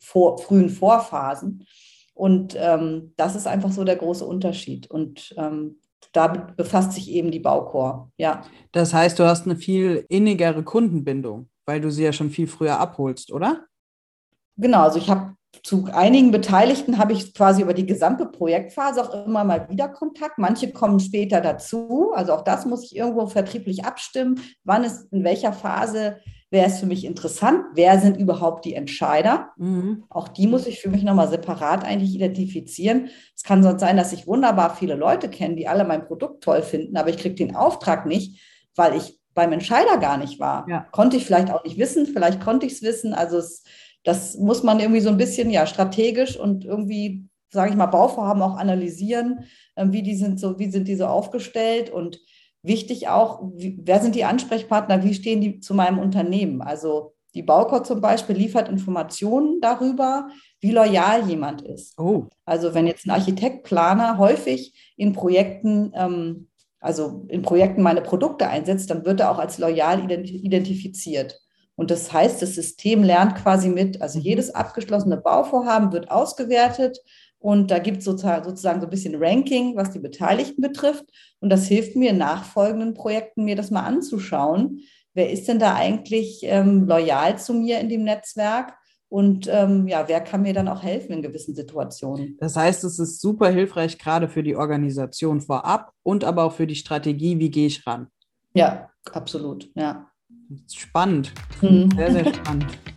vor, 0.00 0.38
frühen 0.38 0.70
Vorphasen. 0.70 1.66
Und 2.18 2.56
ähm, 2.58 3.12
das 3.16 3.36
ist 3.36 3.46
einfach 3.46 3.70
so 3.70 3.84
der 3.84 3.94
große 3.94 4.24
Unterschied. 4.24 4.90
Und 4.90 5.32
ähm, 5.38 5.78
damit 6.12 6.56
befasst 6.56 6.92
sich 6.92 7.12
eben 7.12 7.30
die 7.30 7.38
Bauchor. 7.38 8.10
Ja. 8.16 8.42
Das 8.72 8.92
heißt, 8.92 9.20
du 9.20 9.24
hast 9.24 9.46
eine 9.46 9.54
viel 9.54 10.04
innigere 10.08 10.64
Kundenbindung, 10.64 11.48
weil 11.64 11.80
du 11.80 11.92
sie 11.92 12.02
ja 12.02 12.12
schon 12.12 12.30
viel 12.30 12.48
früher 12.48 12.80
abholst, 12.80 13.32
oder? 13.32 13.66
Genau, 14.56 14.80
also 14.80 14.98
ich 14.98 15.08
habe 15.08 15.34
zu 15.62 15.86
einigen 15.92 16.32
Beteiligten 16.32 16.98
habe 16.98 17.12
ich 17.12 17.32
quasi 17.34 17.62
über 17.62 17.72
die 17.72 17.86
gesamte 17.86 18.26
Projektphase 18.26 19.00
auch 19.00 19.24
immer 19.24 19.44
mal 19.44 19.68
wieder 19.68 19.88
Kontakt. 19.88 20.38
Manche 20.38 20.72
kommen 20.72 20.98
später 20.98 21.40
dazu. 21.40 22.10
Also 22.14 22.32
auch 22.32 22.42
das 22.42 22.66
muss 22.66 22.82
ich 22.82 22.96
irgendwo 22.96 23.28
vertrieblich 23.28 23.84
abstimmen. 23.84 24.40
Wann 24.64 24.82
ist 24.82 25.12
in 25.12 25.22
welcher 25.22 25.52
Phase 25.52 26.18
wäre 26.50 26.66
es 26.66 26.80
für 26.80 26.86
mich 26.86 27.04
interessant? 27.04 27.64
Wer 27.74 28.00
sind 28.00 28.16
überhaupt 28.16 28.64
die 28.64 28.74
Entscheider? 28.74 29.50
Mhm. 29.56 30.04
Auch 30.08 30.28
die 30.28 30.46
muss 30.46 30.66
ich 30.66 30.80
für 30.80 30.88
mich 30.88 31.02
nochmal 31.02 31.28
separat 31.28 31.84
eigentlich 31.84 32.14
identifizieren. 32.14 33.10
Es 33.36 33.42
kann 33.42 33.62
sonst 33.62 33.80
sein, 33.80 33.96
dass 33.96 34.12
ich 34.12 34.26
wunderbar 34.26 34.74
viele 34.74 34.94
Leute 34.94 35.28
kenne, 35.28 35.56
die 35.56 35.68
alle 35.68 35.84
mein 35.84 36.06
Produkt 36.06 36.42
toll 36.44 36.62
finden, 36.62 36.96
aber 36.96 37.10
ich 37.10 37.18
kriege 37.18 37.34
den 37.34 37.54
Auftrag 37.54 38.06
nicht, 38.06 38.40
weil 38.74 38.96
ich 38.96 39.18
beim 39.34 39.52
Entscheider 39.52 39.98
gar 39.98 40.16
nicht 40.16 40.40
war. 40.40 40.66
Ja. 40.68 40.86
Konnte 40.90 41.16
ich 41.16 41.24
vielleicht 41.24 41.50
auch 41.50 41.64
nicht 41.64 41.78
wissen, 41.78 42.06
vielleicht 42.06 42.40
konnte 42.40 42.66
ich 42.66 42.72
es 42.72 42.82
wissen. 42.82 43.14
Also 43.14 43.38
es 43.38 43.62
das 44.08 44.38
muss 44.38 44.62
man 44.62 44.80
irgendwie 44.80 45.00
so 45.00 45.10
ein 45.10 45.16
bisschen 45.16 45.50
ja 45.50 45.66
strategisch 45.66 46.36
und 46.38 46.64
irgendwie, 46.64 47.28
sage 47.50 47.70
ich 47.70 47.76
mal, 47.76 47.86
Bauvorhaben 47.86 48.42
auch 48.42 48.56
analysieren, 48.56 49.44
ähm, 49.76 49.92
wie 49.92 50.02
die 50.02 50.16
sind 50.16 50.40
so, 50.40 50.58
wie 50.58 50.70
sind 50.70 50.88
die 50.88 50.96
so 50.96 51.06
aufgestellt 51.06 51.90
und 51.90 52.18
wichtig 52.68 53.08
auch, 53.08 53.40
wie, 53.54 53.78
wer 53.82 54.00
sind 54.00 54.14
die 54.14 54.24
Ansprechpartner, 54.24 55.02
wie 55.02 55.14
stehen 55.14 55.40
die 55.40 55.60
zu 55.60 55.74
meinem 55.74 55.98
Unternehmen? 55.98 56.62
Also 56.62 57.14
die 57.34 57.42
Baucor 57.42 57.84
zum 57.84 58.00
Beispiel 58.00 58.36
liefert 58.36 58.68
Informationen 58.68 59.60
darüber, 59.60 60.28
wie 60.60 60.72
loyal 60.72 61.28
jemand 61.28 61.62
ist. 61.62 61.98
Oh. 61.98 62.26
Also 62.44 62.74
wenn 62.74 62.86
jetzt 62.86 63.06
ein 63.06 63.10
Architekt, 63.10 63.64
Planer 63.64 64.18
häufig 64.18 64.74
in 64.96 65.12
Projekten, 65.12 65.92
ähm, 65.94 66.48
also 66.80 67.26
in 67.28 67.42
Projekten 67.42 67.82
meine 67.82 68.00
Produkte 68.02 68.48
einsetzt, 68.48 68.90
dann 68.90 69.04
wird 69.04 69.20
er 69.20 69.30
auch 69.30 69.38
als 69.38 69.58
loyal 69.58 70.10
identifiziert. 70.10 71.40
Und 71.76 71.92
das 71.92 72.12
heißt, 72.12 72.42
das 72.42 72.56
System 72.56 73.04
lernt 73.04 73.36
quasi 73.36 73.68
mit, 73.68 74.02
also 74.02 74.18
jedes 74.18 74.52
abgeschlossene 74.52 75.16
Bauvorhaben 75.16 75.92
wird 75.92 76.10
ausgewertet 76.10 76.98
und 77.40 77.70
da 77.70 77.78
gibt 77.78 77.98
es 77.98 78.04
sozusagen, 78.04 78.44
sozusagen 78.44 78.80
so 78.80 78.86
ein 78.86 78.90
bisschen 78.90 79.14
Ranking, 79.16 79.76
was 79.76 79.92
die 79.92 80.00
Beteiligten 80.00 80.60
betrifft. 80.60 81.04
Und 81.40 81.50
das 81.50 81.68
hilft 81.68 81.94
mir 81.94 82.10
in 82.10 82.18
nachfolgenden 82.18 82.94
Projekten, 82.94 83.44
mir 83.44 83.56
das 83.56 83.70
mal 83.70 83.84
anzuschauen. 83.84 84.80
Wer 85.14 85.30
ist 85.30 85.46
denn 85.48 85.58
da 85.58 85.74
eigentlich 85.74 86.40
ähm, 86.42 86.86
loyal 86.86 87.38
zu 87.38 87.54
mir 87.54 87.78
in 87.80 87.88
dem 87.88 88.04
Netzwerk? 88.04 88.74
Und 89.08 89.48
ähm, 89.50 89.88
ja, 89.88 90.06
wer 90.06 90.20
kann 90.20 90.42
mir 90.42 90.52
dann 90.52 90.68
auch 90.68 90.82
helfen 90.82 91.12
in 91.12 91.22
gewissen 91.22 91.54
Situationen? 91.54 92.36
Das 92.40 92.56
heißt, 92.56 92.84
es 92.84 92.98
ist 92.98 93.20
super 93.20 93.48
hilfreich, 93.48 93.98
gerade 93.98 94.28
für 94.28 94.42
die 94.42 94.54
Organisation 94.54 95.40
vorab 95.40 95.92
und 96.02 96.24
aber 96.24 96.44
auch 96.44 96.52
für 96.52 96.66
die 96.66 96.74
Strategie, 96.74 97.38
wie 97.38 97.50
gehe 97.50 97.68
ich 97.68 97.86
ran? 97.86 98.08
Ja, 98.52 98.90
absolut, 99.12 99.70
ja. 99.74 100.10
Spannend. 100.70 101.32
Mhm. 101.62 101.90
Sehr, 101.96 102.12
sehr 102.12 102.34
spannend. 102.34 102.66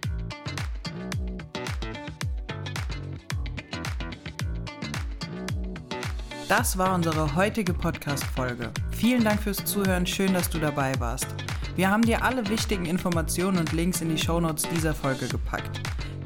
Das 6.51 6.77
war 6.77 6.93
unsere 6.93 7.33
heutige 7.33 7.73
Podcast-Folge. 7.73 8.71
Vielen 8.91 9.23
Dank 9.23 9.41
fürs 9.41 9.63
Zuhören. 9.63 10.05
Schön, 10.05 10.33
dass 10.33 10.49
du 10.49 10.59
dabei 10.59 10.91
warst. 10.99 11.27
Wir 11.77 11.89
haben 11.89 12.01
dir 12.01 12.25
alle 12.25 12.45
wichtigen 12.49 12.85
Informationen 12.87 13.57
und 13.57 13.71
Links 13.71 14.01
in 14.01 14.09
die 14.09 14.17
Shownotes 14.17 14.67
dieser 14.67 14.93
Folge 14.93 15.29
gepackt. 15.29 15.79